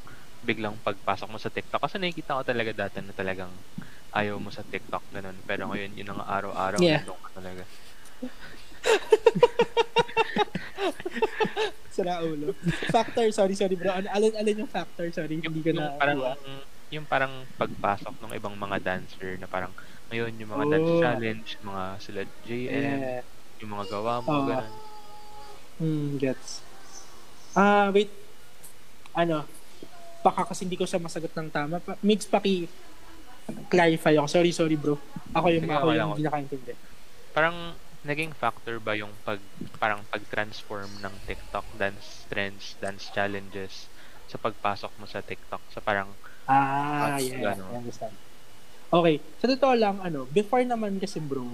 [0.43, 1.81] biglang pagpasok mo sa TikTok?
[1.83, 3.63] Kasi nakikita ko talaga dati na talagang
[4.15, 5.43] ayaw mo sa TikTok ganun.
[5.47, 7.03] Pero ngayon, yun ang araw-araw, Yeah.
[7.23, 7.65] ka talaga.
[11.89, 12.53] Sira ulo.
[12.89, 13.91] Factor, sorry, sorry bro.
[13.91, 15.05] Ano, alin, alin yung factor?
[15.11, 15.97] Sorry, yung, hindi ko yung na...
[15.97, 16.19] parang
[16.89, 19.69] yung parang pagpasok ng ibang mga dancer na parang
[20.09, 20.99] ngayon yung mga dance Oh.
[20.99, 23.21] challenge, mga sila JM, Yeah.
[23.61, 24.45] yung mga gawa mo, Oo.
[24.47, 24.73] ganun.
[25.79, 26.65] Hmm, gets.
[27.53, 28.09] Ah, wait.
[29.13, 29.45] Ano?
[30.19, 31.79] Baka kasi hindi ko siya masagot ng tama.
[31.79, 32.67] Pa- Mix, paki
[33.67, 34.27] clarify ako.
[34.29, 34.97] Sorry, sorry bro.
[35.31, 36.73] Ako yung, Sige, ako yung hindi nakaintindi.
[37.31, 37.73] Parang
[38.03, 39.39] naging factor ba yung pag
[39.75, 43.91] parang pag-transform ng TikTok dance trends, dance challenges
[44.29, 46.07] sa pagpasok mo sa TikTok sa parang
[46.49, 47.53] Ah, Mas yeah.
[47.53, 47.69] gano'n.
[47.69, 48.15] I understand.
[48.89, 49.21] Okay.
[49.37, 51.45] Sa totoo lang, ano, before naman kasi bro,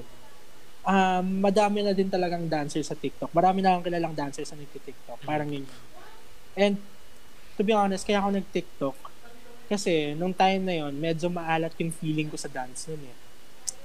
[0.88, 3.28] um, madami na din talagang dancer sa TikTok.
[3.36, 5.20] Marami na akong kilalang dancer sa nagti-TikTok.
[5.28, 5.68] Parang yun.
[5.68, 5.84] yun.
[6.56, 6.76] And,
[7.60, 8.96] to be honest, kaya ako nag-TikTok,
[9.68, 13.16] kasi nung time na yon medyo maalat yung feeling ko sa dance nun eh.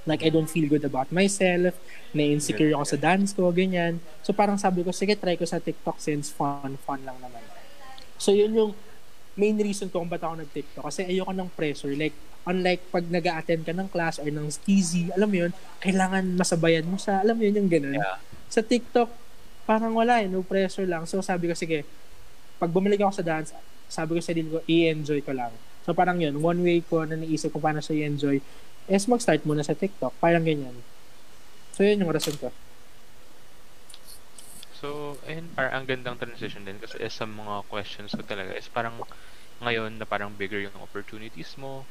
[0.09, 1.77] Like, I don't feel good about myself,
[2.09, 4.01] na-insecure ako sa dance ko, ganyan.
[4.25, 7.41] So, parang sabi ko, sige, try ko sa TikTok since fun, fun lang naman.
[8.17, 8.73] So, yun yung
[9.37, 10.83] main reason ko kung ba't ako nag-TikTok.
[10.89, 11.93] Kasi ayoko ng pressure.
[11.93, 12.17] Like,
[12.49, 16.85] unlike pag nag attend ka ng class or ng steezy, alam mo yun, kailangan masabayan
[16.89, 18.01] mo sa, alam mo yun, yung ganun.
[18.01, 18.17] Yeah.
[18.49, 19.09] Sa TikTok,
[19.69, 21.05] parang wala eh, no pressure lang.
[21.05, 21.85] So, sabi ko, sige,
[22.57, 23.53] pag bumalik ako sa dance,
[23.85, 25.53] sabi ko sa sarili ko, i-enjoy ko lang.
[25.85, 28.41] So, parang yun, one way ko na naisip ko paano siya i-enjoy
[28.89, 30.13] is mag-start muna sa TikTok.
[30.17, 30.73] Parang ganyan.
[31.75, 32.49] So, yun yung rason ko.
[34.81, 38.97] So, ayun, parang ang gandang transition din kasi sa mga questions ko talaga is parang
[39.61, 41.85] ngayon na parang bigger yung opportunities mo,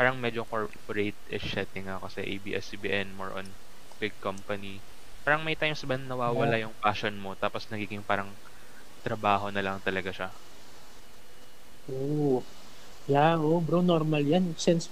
[0.00, 3.44] parang medyo corporate-ish setting nga kasi ABS-CBN, more on
[4.00, 4.80] big company.
[5.22, 8.32] Parang may times ba na nawawala yung passion mo tapos nagiging parang
[9.04, 10.28] trabaho na lang talaga siya.
[11.92, 12.40] Oo.
[13.10, 14.54] Yeah, oh, bro, normal yan.
[14.56, 14.88] Since,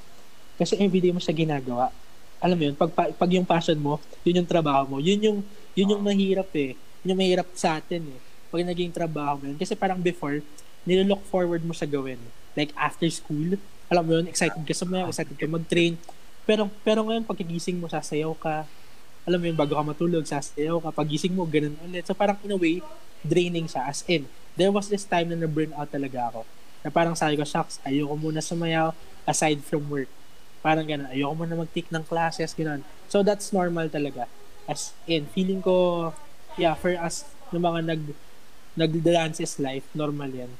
[0.60, 1.88] kasi everyday mo siya ginagawa.
[2.36, 4.96] Alam mo yun, pag, pa- pag yung passion mo, yun yung trabaho mo.
[5.00, 5.38] Yun yung,
[5.72, 6.76] yun yung mahirap eh.
[7.00, 8.20] Yun yung mahirap sa atin eh.
[8.52, 9.56] Pag naging trabaho mo yun.
[9.56, 10.44] Kasi parang before,
[10.84, 12.20] nililook forward mo sa gawin.
[12.52, 13.56] Like after school,
[13.88, 15.96] alam mo yun, excited ka sa mga, excited ka mag-train.
[16.44, 18.68] Pero, pero ngayon, pagkagising mo, sasayaw ka.
[19.24, 20.92] Alam mo yun, bago ka matulog, sasayaw ka.
[20.92, 22.04] Pagising mo, ganun ulit.
[22.04, 22.84] So parang in a way,
[23.24, 23.88] draining siya.
[23.88, 24.28] As in,
[24.60, 26.44] there was this time na na-burn out talaga ako.
[26.84, 28.92] Na parang sabi ko, shucks, ayoko muna sumayaw
[29.28, 30.08] aside from work.
[30.60, 32.84] Parang ganun, ayoko muna mag-take ng classes, ganun.
[33.08, 34.28] So that's normal talaga.
[34.68, 36.10] As in, feeling ko,
[36.60, 38.02] yeah, for us, ng mga nag
[38.78, 40.52] nag-dances life, normal yan.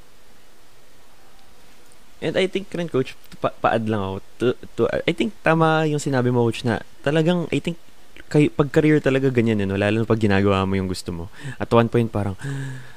[2.21, 4.47] And I think rin coach pa- paad lang ako to,
[4.77, 7.81] to I think tama yung sinabi mo coach na talagang I think
[8.31, 9.75] kay pag career talaga ganyan eh, no?
[9.75, 11.25] lalo na pag ginagawa mo yung gusto mo.
[11.57, 12.37] At one point parang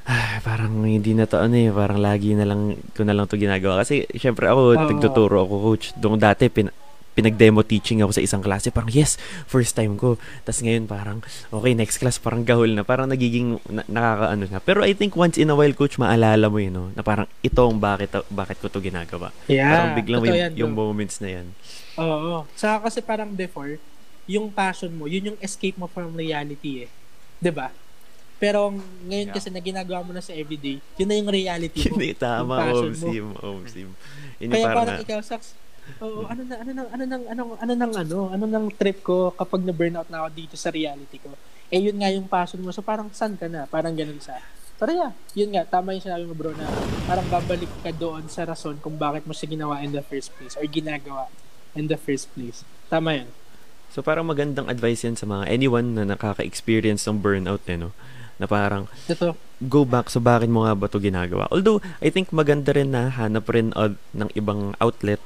[0.06, 3.40] ah, parang hindi na to ano eh, parang lagi na lang ko na lang to
[3.40, 4.80] ginagawa kasi syempre ako Oo.
[4.92, 5.96] nagtuturo ako coach.
[5.96, 6.68] Doon dati pin,
[7.14, 10.18] pinag-demo teaching ako sa isang klase, parang yes, first time ko.
[10.46, 11.18] Tapos ngayon parang,
[11.54, 12.82] okay, next class, parang gahol na.
[12.82, 14.60] Parang nagiging, na, nakakaano na.
[14.60, 16.86] Pero I think once in a while, coach, maalala mo yun, no?
[16.98, 19.30] na parang ito ang bakit, bakit ko to ginagawa.
[19.46, 20.90] Yeah, parang biglang yung, yan, yung bro.
[20.90, 21.48] moments na yan.
[22.02, 22.50] Oo.
[22.58, 23.78] Saka kasi parang before,
[24.26, 26.90] yung passion mo, yun yung escape mo from reality eh.
[27.52, 27.70] ba?
[28.44, 28.76] Pero
[29.08, 29.36] ngayon Yeah.
[29.36, 31.96] kasi na ginagawa mo na sa everyday, yun na yung reality mo.
[31.96, 33.08] Hindi, tama, passion mo.
[33.08, 33.90] Omsim, Omsim.
[34.52, 35.56] Kaya parang, parang ikaw, Sax,
[36.04, 39.32] oo, ano na, ano nang, ano nang, ano, ano nang, ano, ano nang trip ko
[39.36, 41.32] kapag na-burnout na ako dito sa reality ko.
[41.74, 42.70] Eh, yun nga yung passion mo.
[42.70, 43.66] So, parang saan ka na?
[43.66, 44.38] Parang ganun sa.
[44.84, 46.68] Pero yeah, yun nga, tama yung sinabi mo bro na
[47.08, 50.60] parang babalik ka doon sa rason kung bakit mo siya ginawa in the first place
[50.60, 51.30] or ginagawa
[51.78, 52.66] in the first place.
[52.90, 53.30] Tama yun.
[53.94, 57.94] So parang magandang advice yan sa mga anyone na nakaka-experience ng burnout eh, no?
[58.42, 59.38] Na parang, Ito.
[59.62, 61.46] go back sa bakit mo nga ba to ginagawa.
[61.54, 65.22] Although, I think maganda rin na hanap rin uh, ng ibang outlet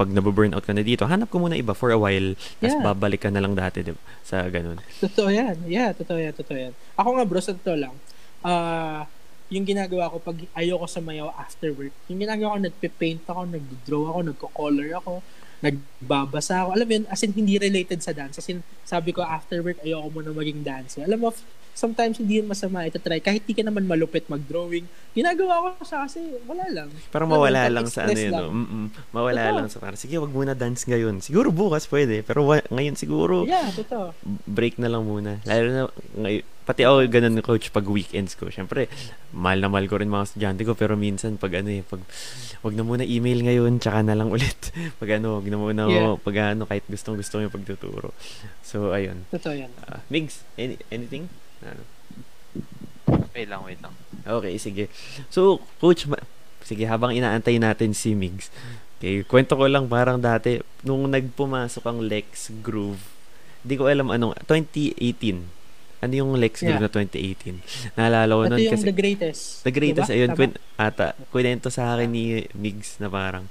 [0.00, 2.80] pag nababurn out ka na dito, hanap ko muna iba for a while, tapos Yeah.
[2.80, 4.00] babalik ka na lang dati diba?
[4.24, 4.80] sa ganun.
[4.96, 5.60] Totoo yan.
[5.68, 6.72] Yeah, totoo yan, totoo yan.
[6.96, 7.92] Ako nga bro, sa totoo lang,
[8.40, 9.04] ah,
[9.52, 14.18] yung ginagawa ko pag ayoko sumayaw after work, yung ginagawa ko, nagpe-paint ako, nag-draw ako,
[14.32, 15.12] nagko-color ako,
[15.60, 16.70] nagbabasa ako.
[16.72, 18.40] Alam mo yun, as in, hindi related sa dance.
[18.40, 21.04] As in, sabi ko, after work, ayoko muna maging dancer.
[21.04, 21.28] Alam mo,
[21.72, 23.18] sometimes hindi yun masama ito try.
[23.18, 26.88] Kahit di ka naman malupit mag-drawing, ginagawa ko siya kasi wala lang.
[27.08, 28.30] Parang mawala lang sa ano yun.
[28.30, 28.42] lang.
[28.42, 28.52] No?
[28.52, 28.84] Mm-mm.
[29.10, 29.56] Mawala Totoo.
[29.56, 31.18] lang sa parang, sige, wag muna dance ngayon.
[31.18, 34.12] Siguro bukas pwede, pero wa- ngayon siguro Yeah, totoo.
[34.44, 35.40] break na lang muna.
[35.42, 35.82] Lalo na,
[36.16, 38.46] ngay- pati ako ganun coach pag weekends ko.
[38.46, 38.86] Siyempre,
[39.30, 41.98] mahal na mahal ko rin mga estudyante ko, pero minsan pag ano eh, pag,
[42.60, 44.70] wag na muna email ngayon, tsaka na lang ulit.
[44.96, 46.14] pag ano, wag na muna, Yeah.
[46.16, 48.14] pag ano, kahit gustong gusto mo yung pagtuturo.
[48.62, 49.26] So, ayun.
[49.28, 49.72] Totoo yan.
[49.82, 51.26] Ah, Migs, any, anything?
[51.64, 51.82] Ano?
[53.30, 53.94] Wait lang, wait lang.
[54.22, 54.84] Okay, sige.
[55.28, 56.20] So, coach, ma-
[56.60, 58.52] sige, habang inaantay natin si Migs,
[58.98, 63.00] okay, kwento ko lang parang dati, nung nagpumasok ang Lex Groove,
[63.60, 65.60] di ko alam anong, 2018.
[66.00, 66.88] Ano yung Lex Groove Yeah.
[66.88, 67.60] na 2018?
[67.96, 69.42] Naalala ko nun yung kasi, the greatest.
[69.68, 70.16] the greatest, Diba?
[70.16, 73.44] ayun, kwent, ata, kwento sa akin ni Migs na parang,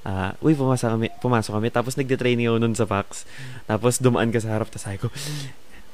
[0.00, 3.28] ah, uy, pumasok kami, pumasok kami, tapos nagde-training ako nun sa PAX,
[3.68, 5.08] tapos dumaan ka sa harap, tapos ko,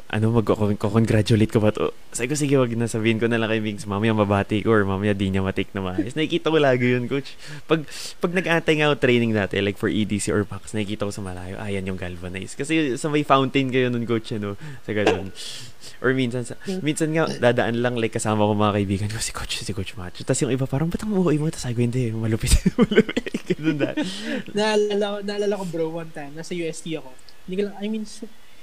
[0.07, 1.91] ano, mag-congratulate ko ba to?
[2.15, 4.87] Sabi ko, sige, wag na sabihin ko na lang kay Migs, mamaya mabati ko or
[4.87, 6.15] mamaya di niya matik na maayos.
[6.15, 7.35] Nakikita ko lagi yun, coach.
[7.67, 7.83] Pag,
[8.23, 11.59] pag nag-aantay nga ako training dati, like for EDC or PAX, nakikita ko sa malayo,
[11.59, 12.55] ah, yung galvanize.
[12.55, 14.55] Kasi sa may fountain kayo nun, coach, ano,
[14.87, 15.35] sa ganun.
[15.99, 16.55] Or minsan, sa,
[16.87, 20.23] minsan nga, dadaan lang, like, kasama ko mga kaibigan ko, si coach, si coach Macho.
[20.23, 21.51] Tapos yung iba, parang, ba't ang uuwi mo?
[21.51, 23.43] Tapos sabi ko, hindi, malupit, malupit.
[23.59, 23.91] Ganun na.
[24.55, 27.11] naalala ko, naalala ko bro one time, nasa UST ako.
[27.51, 28.07] Hindi ko lang, I mean,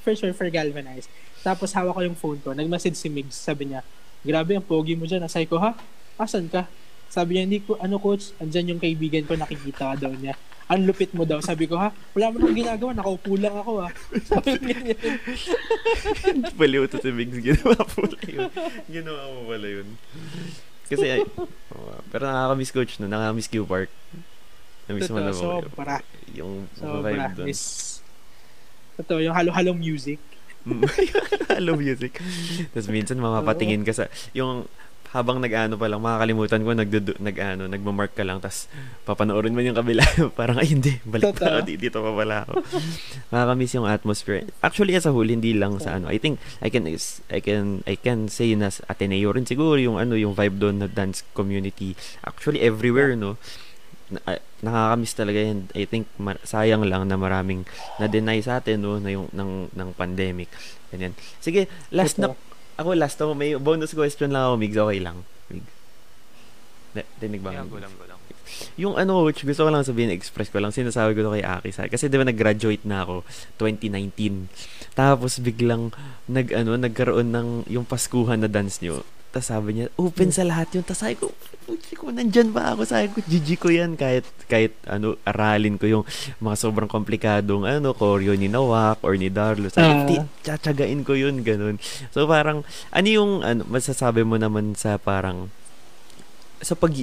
[0.03, 1.09] for sure, for galvanized.
[1.43, 3.83] Tapos hawak ko yung phone ko, nag-message si Migs, sabi niya,
[4.23, 5.27] grabe ang pogi mo dyan.
[5.27, 5.75] Sabi ko, ha?
[6.15, 6.65] Asan ka?
[7.11, 10.33] Sabi niya, hindi ko, ano coach, andyan yung kaibigan ko, nakikita ka daw niya.
[10.71, 11.43] Ang lupit mo daw.
[11.43, 11.91] Sabi ko, ha?
[12.15, 13.91] Wala mo nang ginagawa, nakaupo lang ako, ha?
[14.31, 14.95] Sabi niya,
[16.57, 18.47] Baliw to si Migs, ginawa po yun.
[18.87, 19.87] Ginawa mo pala yun.
[20.87, 21.21] Kasi, ay,
[21.75, 23.91] oh, pero nakakamiss coach no, nakakamiss Q Park.
[24.87, 25.39] Namiss mo Totoo, na ba?
[25.39, 25.95] sobra.
[26.35, 27.07] Yung Sobra.
[27.07, 27.47] vibe doon.
[27.47, 27.63] Miss.
[28.99, 30.19] Totoo, yung halo-halo music.
[31.51, 32.20] Hello music.
[32.72, 34.68] Tapos minsan mamapatingin ka sa yung
[35.14, 36.89] habang nag-ano pa lang, makakalimutan ko, nag,
[37.22, 38.66] nag-ano, nagmamark ka lang, tapos
[39.05, 40.01] papanoorin mo yung kabila.
[40.39, 42.66] Parang, ay hindi, balik pa ako, di- dito pa pala ako.
[43.30, 44.49] Nakakamiss yung atmosphere.
[44.66, 46.09] Actually, as a whole, hindi lang sa ano.
[46.09, 46.89] I think, I can,
[47.30, 50.89] I can, I can say na Ateneo rin siguro yung ano, yung vibe doon na
[50.89, 51.93] dance community.
[52.26, 53.38] Actually, everywhere, no?
[54.09, 55.68] Na, nakakamiss talaga yan.
[55.76, 57.68] I think, ma- sayang lang na maraming
[57.99, 60.47] na-deny sa atin, no, na yung, ng, ng pandemic.
[60.89, 61.11] Ganyan.
[61.38, 62.80] Sige, last na, Totoo.
[62.80, 65.28] ako last ako, may bonus question lang ako, Migs, okay lang.
[65.51, 65.74] Migs.
[66.95, 67.51] Na, dinig ba?
[67.51, 68.20] Kaya gulang, gulang.
[68.78, 71.70] Yung ano, which gusto ko lang sabihin, express ko lang, sinasabi ko to kay Aki.
[71.74, 73.26] sa- Kasi di ba nag-graduate na ako,
[73.57, 74.47] 2019.
[74.93, 75.89] Tapos biglang,
[76.30, 79.01] nag, ano, nagkaroon ng yung Paskuhan na dance nyo.
[79.34, 80.86] Tapos sabi niya, open sa lahat yun.
[80.86, 81.34] Tapos sabi ko,
[81.65, 82.86] puchi ko, nandyan ba ako?
[82.86, 83.97] Sabi ko, GG ko yan.
[83.97, 86.05] Kahit, kahit, ano, aralin ko yung
[86.38, 89.73] mga sobrang komplikadong, ano, choreo ni Nawak or ni Darlo.
[89.73, 90.05] Sabi ko, Ah.
[90.05, 91.81] "Ti- tsatsagain ko yun, ganun.
[92.13, 92.61] So, parang,
[92.93, 95.49] ano yung, ano, masasabi mo naman sa parang,
[96.61, 96.93] sa pag,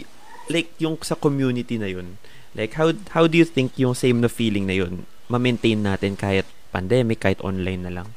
[0.46, 2.14] like, yung sa community na yun,
[2.54, 6.46] like, how, how do you think yung same na feeling na yun, ma-maintain natin kahit
[6.70, 8.08] pandemic, kahit online na lang?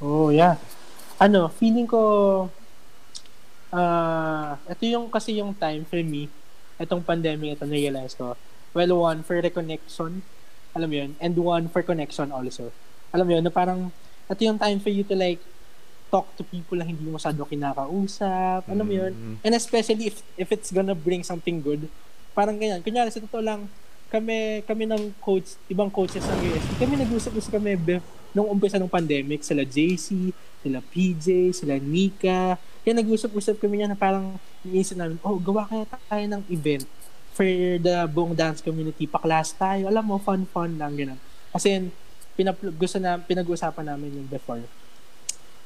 [0.00, 0.56] Oh, yeah.
[1.20, 2.00] Ano, feeling ko,
[3.72, 6.28] ah, ito yung kasi yung time for me,
[6.76, 8.36] itong pandemic, ito na-realize ko.
[8.76, 10.20] Well, one, for reconnection,
[10.72, 12.72] alam mo yun, and one, for connection also.
[13.12, 13.92] Alam mo yun, na parang,
[14.28, 15.40] ito yung time for you to like,
[16.12, 19.16] talk to people na hindi mo masyado kinakausap, alam mo yun.
[19.16, 19.36] Mm.
[19.48, 21.88] And especially if if it's gonna bring something good,
[22.36, 22.84] parang ganyan.
[22.84, 23.64] Kunyari, sa totoo lang,
[24.12, 28.04] kami, kami ng coach, ibang coaches ng USC, kami nag-usap-usap kami bef-
[28.36, 33.98] nung umpisa ng pandemic, sila JC, sila PJ, sila Nika, kaya nag-usap-usap kami niya na
[33.98, 34.34] parang
[34.66, 36.82] iniisip namin, oh, gawa kaya tayo ng event
[37.32, 37.46] for
[37.78, 41.20] the buong dance community, pa-class tayo, alam mo, fun-fun lang, gano'n.
[41.54, 41.84] Kasi yun,
[42.36, 44.60] pinap- gusto na, pinag-uusapan namin yung before.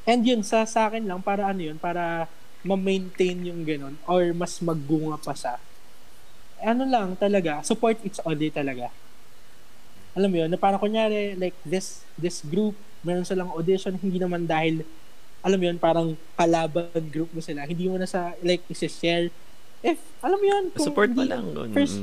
[0.06, 2.30] And yun, sa, sa akin lang, para ano yun, para
[2.62, 5.58] ma-maintain yung gano'n, or mas maggunga pa sa,
[6.62, 8.92] ano lang talaga, support each other talaga.
[10.14, 14.46] Alam mo yun, na parang kunyari, like this this group, meron silang audition, hindi naman
[14.46, 14.86] dahil,
[15.46, 17.62] alam mo yun, parang kalaban group mo sila.
[17.62, 19.30] Hindi mo na sa, like, isi-share.
[19.78, 21.44] If, alam mo yun, kung Support pa hindi- lang.
[21.54, 21.70] Mm.
[21.70, 21.96] First,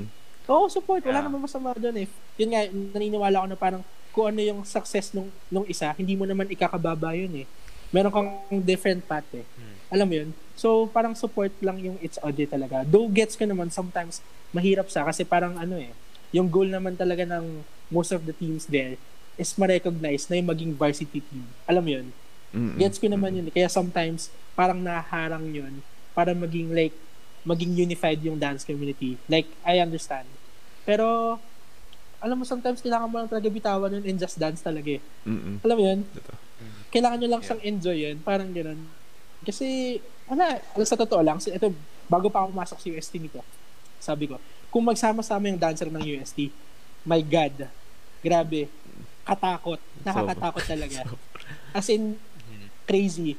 [0.44, 1.04] Oo, support.
[1.04, 1.28] Wala Yeah.
[1.28, 2.08] namang masama doon eh.
[2.36, 3.82] Yun nga, naniniwala ako na parang
[4.12, 7.46] kung ano yung success nung, nung isa, hindi mo naman ikakababa yun eh.
[7.92, 8.28] Meron kang
[8.60, 9.44] different path eh.
[9.56, 9.76] Hmm.
[9.92, 10.30] Alam mo yun?
[10.56, 12.84] So, parang support lang yung It's Oddly talaga.
[12.84, 14.20] Though gets ko naman, sometimes
[14.52, 15.92] mahirap sa kasi parang ano eh,
[16.32, 18.98] yung goal naman talaga ng most of the teams there
[19.34, 21.46] is ma-recognize na yung maging varsity team.
[21.66, 22.08] Alam mo yun?
[22.54, 22.78] Mm-mm.
[22.78, 23.50] Gets ko naman yun.
[23.50, 25.82] Kaya sometimes, parang naharang yun
[26.14, 26.94] para maging like,
[27.44, 29.20] maging unified yung dance community.
[29.28, 30.30] Like, I understand.
[30.88, 31.36] Pero,
[32.24, 35.02] alam mo, sometimes kailangan mo lang talaga bitawan yun and just dance talaga eh.
[35.28, 35.60] Mm-mm.
[35.60, 36.00] Alam mo yun?
[36.08, 36.38] Totoo.
[36.94, 37.50] Kailangan nyo lang Yeah.
[37.52, 38.18] sang enjoy yun.
[38.24, 38.80] Parang ganun.
[39.44, 40.00] Kasi,
[40.30, 41.68] wala, alam sa totoo lang, ito,
[42.08, 43.44] bago pa ako pumasok sa UST nito,
[44.00, 44.40] sabi ko,
[44.72, 46.48] kung magsama-sama yung dancer ng UST,
[47.04, 47.68] my God,
[48.24, 48.72] grabe,
[49.28, 49.80] katakot.
[50.04, 51.00] Nakakatakot talaga.
[51.78, 52.16] As in.
[52.84, 53.36] Crazy,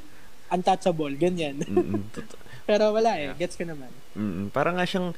[0.49, 1.61] untouchable, ganyan.
[1.61, 2.05] Mm-mm.
[2.65, 3.37] Pero wala eh, Yeah.
[3.37, 3.93] gets ko naman.
[4.15, 4.49] Mm-mm.
[4.49, 5.13] Parang nga siyang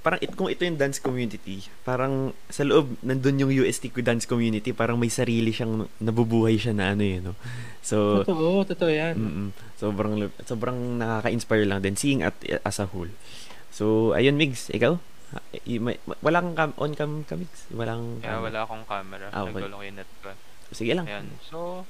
[0.00, 4.26] parang it, kung ito yung dance community, parang sa loob nandun yung UST ko dance
[4.26, 7.34] community, parang may sarili siyang nabubuhay siya na ano yun, no.
[7.80, 9.14] So, Totoo, totoo yan.
[9.14, 9.48] mm
[9.78, 10.12] sobrang
[10.42, 13.08] sobrang nakaka-inspire lang din seeing at as a whole.
[13.70, 14.98] So, ayun Migs, ikaw?
[15.64, 17.70] May- Walang cam, on cam ka Migs?
[17.70, 19.30] Walang Kaya cam- wala akong camera.
[19.30, 19.54] Ah, okay.
[19.56, 20.34] Nagulong yung net ko.
[20.68, 21.06] Sige lang.
[21.06, 21.30] Ayan.
[21.40, 21.86] So,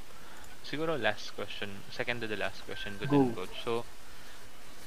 [0.71, 1.83] siguro last question.
[1.91, 3.53] Second to the last question ko din, Coach.
[3.67, 3.83] So,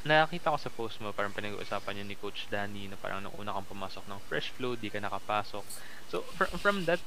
[0.08, 3.52] nakita ko sa post mo, parang pinag-uusapan niyo ni Coach Danny na parang nung una
[3.52, 5.64] kang pumasok ng fresh flow, di ka nakapasok.
[6.08, 7.04] So, fr- from that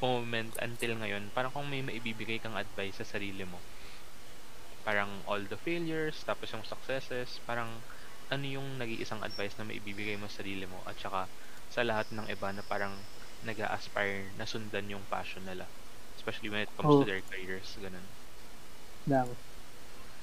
[0.00, 3.56] moment until ngayon, parang kung may maibibigay kang advice sa sarili mo,
[4.84, 7.68] parang all the failures, tapos yung successes, parang
[8.28, 11.30] ano yung nag-iisang advice na maibibigay mo sa sarili mo at saka
[11.70, 12.94] sa lahat ng iba na parang
[13.46, 15.66] nag aspire na sundan yung passion nila.
[16.26, 17.00] Especially when it comes Oh.
[17.00, 18.02] to their careers, ganun.
[19.06, 19.30] lang.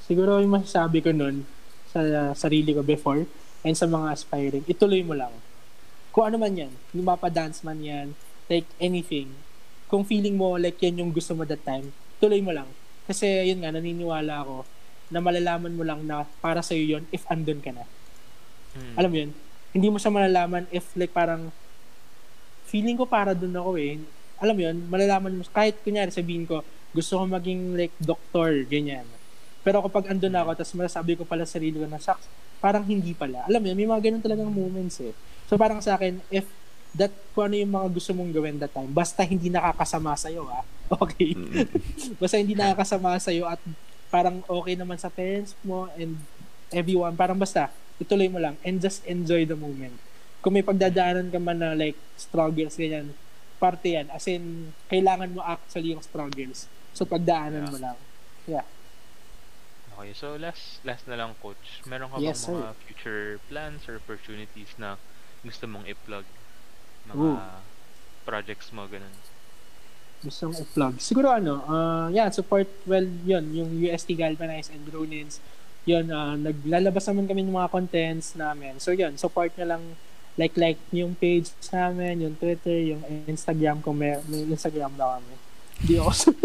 [0.04, 1.48] Siguro yung masasabi ko nun
[1.88, 2.04] sa
[2.36, 3.24] sarili ko before
[3.64, 5.32] and sa mga aspiring, ituloy mo lang.
[6.12, 8.12] Kung ano man yan, yung mapadance man yan,
[8.52, 9.32] like anything,
[9.88, 12.68] kung feeling mo like yan yung gusto mo that time, tuloy mo lang.
[13.08, 14.68] Kasi yun nga, naniniwala ako
[15.08, 17.88] na malalaman mo lang na para sa'yo yun if andun ka na.
[18.76, 19.00] Hmm.
[19.00, 19.32] Alam mo yun?
[19.72, 21.56] Hindi mo siya malalaman if like parang
[22.68, 23.96] feeling ko para dun ako eh.
[24.44, 26.60] Alam mo yun, malalaman mo, kahit kunyari sabihin ko,
[26.92, 29.08] gusto ko maging like doktor, ganyan.
[29.64, 32.28] Pero kapag andun ako, tapos masasabi ko pala sa sarili ko na, shucks,
[32.60, 33.48] parang hindi pala.
[33.48, 35.16] Alam mo yun, may mga ganun talagang moments eh.
[35.48, 36.44] So parang sa akin, if
[36.92, 40.68] that, kung ano yung mga gusto mong gawin that time, basta hindi nakakasama sa'yo ah,
[41.04, 41.34] okay?
[42.20, 43.64] Basta hindi nakakasama sa'yo at
[44.12, 46.20] parang okay naman sa parents mo and
[46.70, 49.96] everyone, parang basta, ituloy mo lang and just enjoy the moment.
[50.44, 53.16] Kung may pagdadaanan ka man na like struggles, ganyan,
[53.64, 54.12] parte yan.
[54.12, 56.68] As in, kailangan mo actually yung struggles.
[56.92, 57.72] So, pagdaanan Yeah.
[57.72, 57.98] mo lang.
[60.04, 61.80] Okay, so last last na lang coach.
[61.88, 65.00] Meron ka Yes, bang mga future plans or opportunities na
[65.46, 66.28] gusto mong i-plug?
[67.08, 67.40] Mga Ooh.
[68.28, 69.16] projects mo ganun.
[70.20, 70.94] Gusto mong i-plug.
[71.00, 75.40] Siguro ano, uh, yeah, support, well, yun, yung UST Galvanize and Gronins,
[75.88, 78.84] yun, uh, naglalabas naman kami ng mga contents namin.
[78.84, 79.84] So, yun, support nyo lang,
[80.34, 85.34] like-like yung page namin, yung Twitter, yung Instagram, kung may, may Instagram na kami.
[85.84, 86.40] Di ako sure.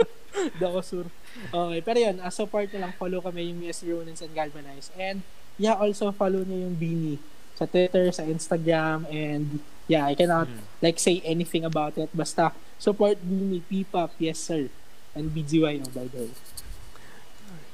[0.58, 1.08] Di ako sure.
[1.48, 4.92] Okay, pero yun, uh, support nyo lang, follow kami yung UST Gronins and Galvanize.
[4.98, 5.24] And,
[5.56, 7.16] yeah, also follow nyo yung Beanie
[7.56, 10.64] sa Twitter, sa Instagram, and yeah, I cannot Hmm.
[10.80, 12.08] like say anything about it.
[12.12, 14.68] Basta support Beanie, P-Pop, yes sir.
[15.12, 16.34] And BGYO by the way.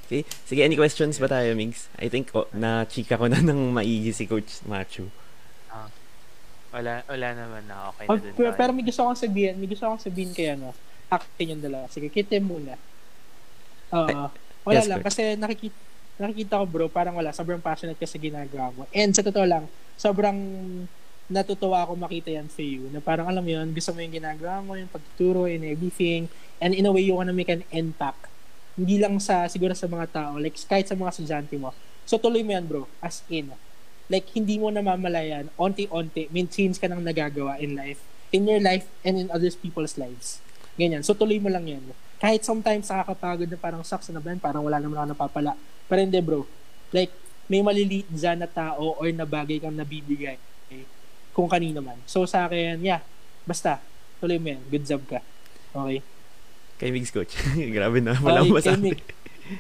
[0.07, 0.23] Okay.
[0.47, 1.91] Sige, any questions ba tayo, Migs?
[1.99, 5.11] I think oh, na chika ko na ng maigi si Coach Machu.
[6.77, 8.33] Wala wala naman na okay Oh, na din.
[8.37, 8.59] pero, tayo.
[8.61, 10.77] pero may gusto akong sabihin, may gusto akong sabihin kaya no.
[11.09, 11.89] Akin yung dalawa.
[11.89, 12.77] Sige, kitin muna.
[13.97, 14.29] Oo.
[14.67, 15.15] wala yes, lang coach.
[15.15, 15.79] kasi nakikita
[16.17, 18.83] nakikita ko bro, parang wala, sobrang passionate ka sa ginagawa mo.
[18.91, 19.65] And sa totoo lang,
[19.95, 20.37] sobrang
[21.29, 22.89] natutuwa ako makita yan sa you.
[22.89, 26.27] Na parang alam mo yun, gusto mo yung ginagawa mo, yung pagtuturo and everything.
[26.57, 28.27] And in a way, you wanna make an impact.
[28.81, 31.77] Hindi lang sa, siguro sa mga tao, like kahit sa mga estudyante mo.
[32.09, 33.53] So tuloy mo yan bro, as in.
[34.07, 37.99] Like hindi mo namamalayan, onti-onti, may change ka nang nagagawa in life.
[38.31, 40.43] In your life and in others people's lives.
[40.79, 41.03] Ganyan.
[41.03, 41.83] So tuloy mo lang yan.
[42.17, 45.53] Kahit sometimes nakakapagod na parang sucks na ba yan, parang wala naman ako napapala.
[45.87, 46.49] Pero hindi bro.
[46.95, 47.13] Like,
[47.47, 50.39] may maliliit dyan na tao or na bagay kang nabibigay
[51.37, 52.01] kung kanino man.
[52.09, 53.05] So sa akin, yeah,
[53.45, 53.77] basta,
[54.17, 54.63] tuloy mo yan.
[54.73, 55.21] Good job ka.
[55.77, 56.01] Okay?
[56.81, 57.37] Kay Migs, Coach.
[57.77, 58.17] Grabe na.
[58.25, 58.73] Wala Okay.
[58.81, 59.05] Mig.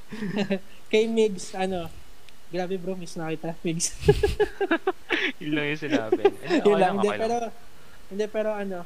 [0.92, 1.92] kay Migs, ano,
[2.50, 3.92] grabe bro, miss na kita, Migs.
[5.42, 6.22] Yun lang yung sinabi.
[6.46, 7.36] Eh, Yun lang, hindi, pero,
[8.12, 8.78] hindi, pero ano,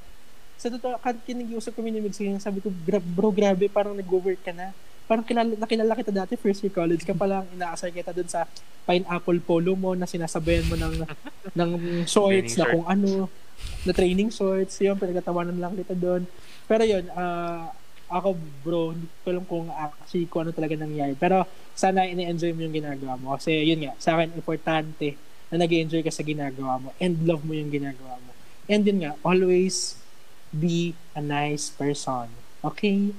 [0.60, 4.40] sa totoo, kad kinag-iusap kami ni Migs, yung sabi ko, "Gra- bro, grabe, parang nag-work
[4.44, 4.72] ka na.
[5.04, 8.46] Parang kilala, nakilala kita dati, first year college ka pa lang, inaasar kita dun sa
[8.86, 10.94] pineapple polo mo na sinasabayan mo ng,
[11.56, 11.70] ng
[12.06, 13.26] shorts na kung ano,
[13.84, 16.24] na training shorts, yun, pinagtatawanan lang kita doon.
[16.68, 17.74] Pero yun, ah,
[18.10, 18.34] ako
[18.66, 21.14] bro, hindi ko alam kung actually kung ano talaga nangyari.
[21.14, 21.46] Pero
[21.78, 23.38] sana ini-enjoy mo yung ginagawa mo.
[23.38, 25.14] Kasi yun nga, sa akin importante
[25.48, 28.34] na nag enjoy ka sa ginagawa mo and love mo yung ginagawa mo.
[28.66, 29.94] And yun nga, always
[30.50, 32.34] be a nice person.
[32.66, 33.14] Okay?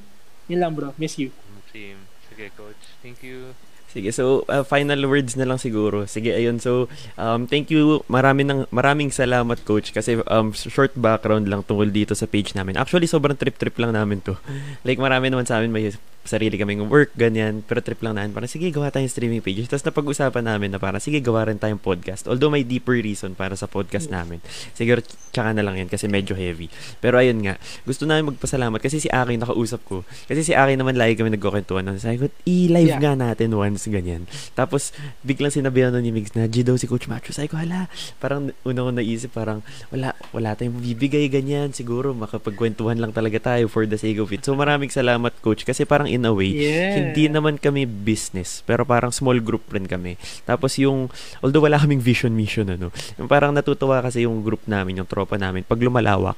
[0.51, 0.91] Yun lang bro.
[0.99, 1.31] Miss you.
[1.71, 2.03] Team.
[2.27, 2.83] Sige, coach.
[2.99, 3.55] Thank you.
[3.91, 6.07] Sige, so uh, final words na lang siguro.
[6.07, 6.63] Sige, ayun.
[6.63, 6.87] So,
[7.19, 7.99] um, thank you.
[8.07, 9.91] Marami ng, maraming salamat, Coach.
[9.91, 12.79] Kasi um, short background lang tungkol dito sa page namin.
[12.79, 14.39] Actually, sobrang trip-trip lang namin to.
[14.87, 17.65] Like, marami naman sa amin may sarili kaming work, ganyan.
[17.65, 19.65] Pero trip lang namin, parang sige, gawa tayong streaming pages.
[19.65, 22.29] Tapos napag-usapan namin na parang sige, gawa rin tayong podcast.
[22.29, 24.37] Although may deeper reason para sa podcast namin.
[24.77, 25.01] Siguro,
[25.33, 26.69] tsaka na lang yan kasi medyo heavy.
[27.01, 27.57] Pero ayun nga,
[27.87, 30.05] gusto namin magpasalamat kasi si Aki nakausap ko.
[30.29, 31.89] Kasi si Aki naman lagi kami nagkukwentuhan.
[31.97, 33.01] Sabi ko, i-live yeah.
[33.01, 34.29] nga natin once, ganyan.
[34.53, 34.93] Tapos,
[35.25, 37.33] biglang sinabihan ni Migs na, G daw si Coach Macho.
[37.33, 37.89] Sabi ko, hala,
[38.21, 41.73] parang una ko naisip, parang, wala, wala tayong bibigay, ganyan.
[41.73, 44.43] Siguro, makapagkwentuhan lang talaga tayo for the sake of it.
[44.45, 45.63] So, maraming salamat, Coach.
[45.63, 46.51] Kasi parang in a way.
[46.51, 46.99] Yeah.
[46.99, 50.19] Hindi naman kami business, pero parang small group rin kami.
[50.43, 51.07] Tapos yung,
[51.39, 55.39] although wala kaming vision mission, ano, yung parang natutuwa kasi yung group namin, yung tropa
[55.39, 56.35] namin, pag lumalawak,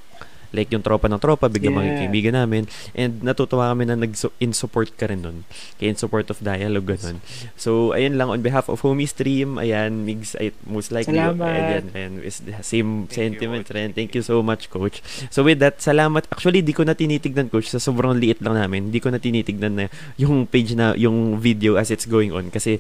[0.54, 1.82] like yung tropa ng tropa, biglang yeah.
[1.82, 2.64] mga kaibigan namin.
[2.94, 5.38] And natutuwa kami na nag-in support ka rin nun.
[5.82, 7.20] Kaya in support of dialogue, ganun.
[7.58, 11.42] So, ayun lang, on behalf of Homie Stream, ayan, Migs, ay, most likely, salamat.
[11.42, 13.92] ayan, ayan, is the same Thank sentiment rin.
[13.98, 15.02] Thank you so much, Coach.
[15.34, 16.30] So, with that, salamat.
[16.30, 18.94] Actually, di ko na tinitignan, Coach, sa sobrang liit lang namin.
[18.94, 19.86] Di ko na tinitignan na
[20.22, 22.54] yung page na, yung video as it's going on.
[22.54, 22.78] Kasi,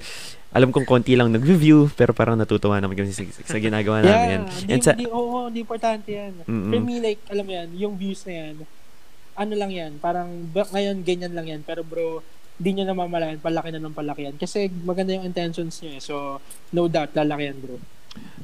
[0.53, 4.45] alam kong konti lang nag-review, pero parang natutuwa naman kami sa, sa ginagawa namin.
[4.45, 6.45] Yeah, And di, sa, di, oo, di importante yan.
[6.45, 6.69] Mm-mm.
[6.69, 8.55] For me, like, alam mo yan, yung views na yan,
[9.33, 12.21] ano lang yan, parang ngayon ganyan lang yan, pero bro,
[12.53, 14.35] di nyo na mamalayan, palaki na ng palaki yan.
[14.37, 16.01] Kasi maganda yung intentions nyo eh.
[16.01, 16.37] So,
[16.69, 17.81] no doubt, lalaki yan, bro.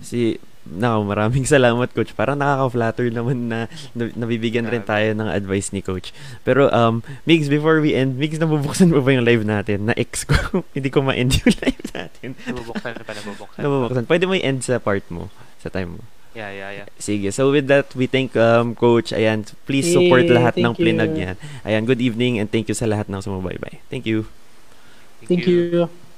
[0.01, 2.11] Si, Nako, maraming salamat coach.
[2.13, 3.59] Parang nakaka-flatter naman na,
[3.95, 6.11] nabibigyan rin tayo ng advice ni coach.
[6.43, 9.89] Pero um Migs before we end, Migs nabubuksan mo ba yung live natin?
[9.89, 10.35] Na ex ko.
[10.75, 12.29] Hindi ko ma-end yung live natin.
[12.45, 13.61] nabubuksan pa, nabubuksan.
[13.63, 14.03] nabubuksan.
[14.05, 15.31] Pwede mo i-end sa part mo,
[15.63, 16.03] sa time mo.
[16.37, 16.87] Yeah, yeah, yeah.
[17.01, 17.33] Sige.
[17.33, 19.09] So with that, we thank um, Coach.
[19.09, 21.35] Ayan, please support hey, lahat ng plinag niyan.
[21.65, 23.81] Ayan, good evening and thank you sa lahat ng sumubaybay.
[23.89, 24.29] Thank you.
[25.25, 25.89] Thank, thank you.
[25.89, 26.08] you.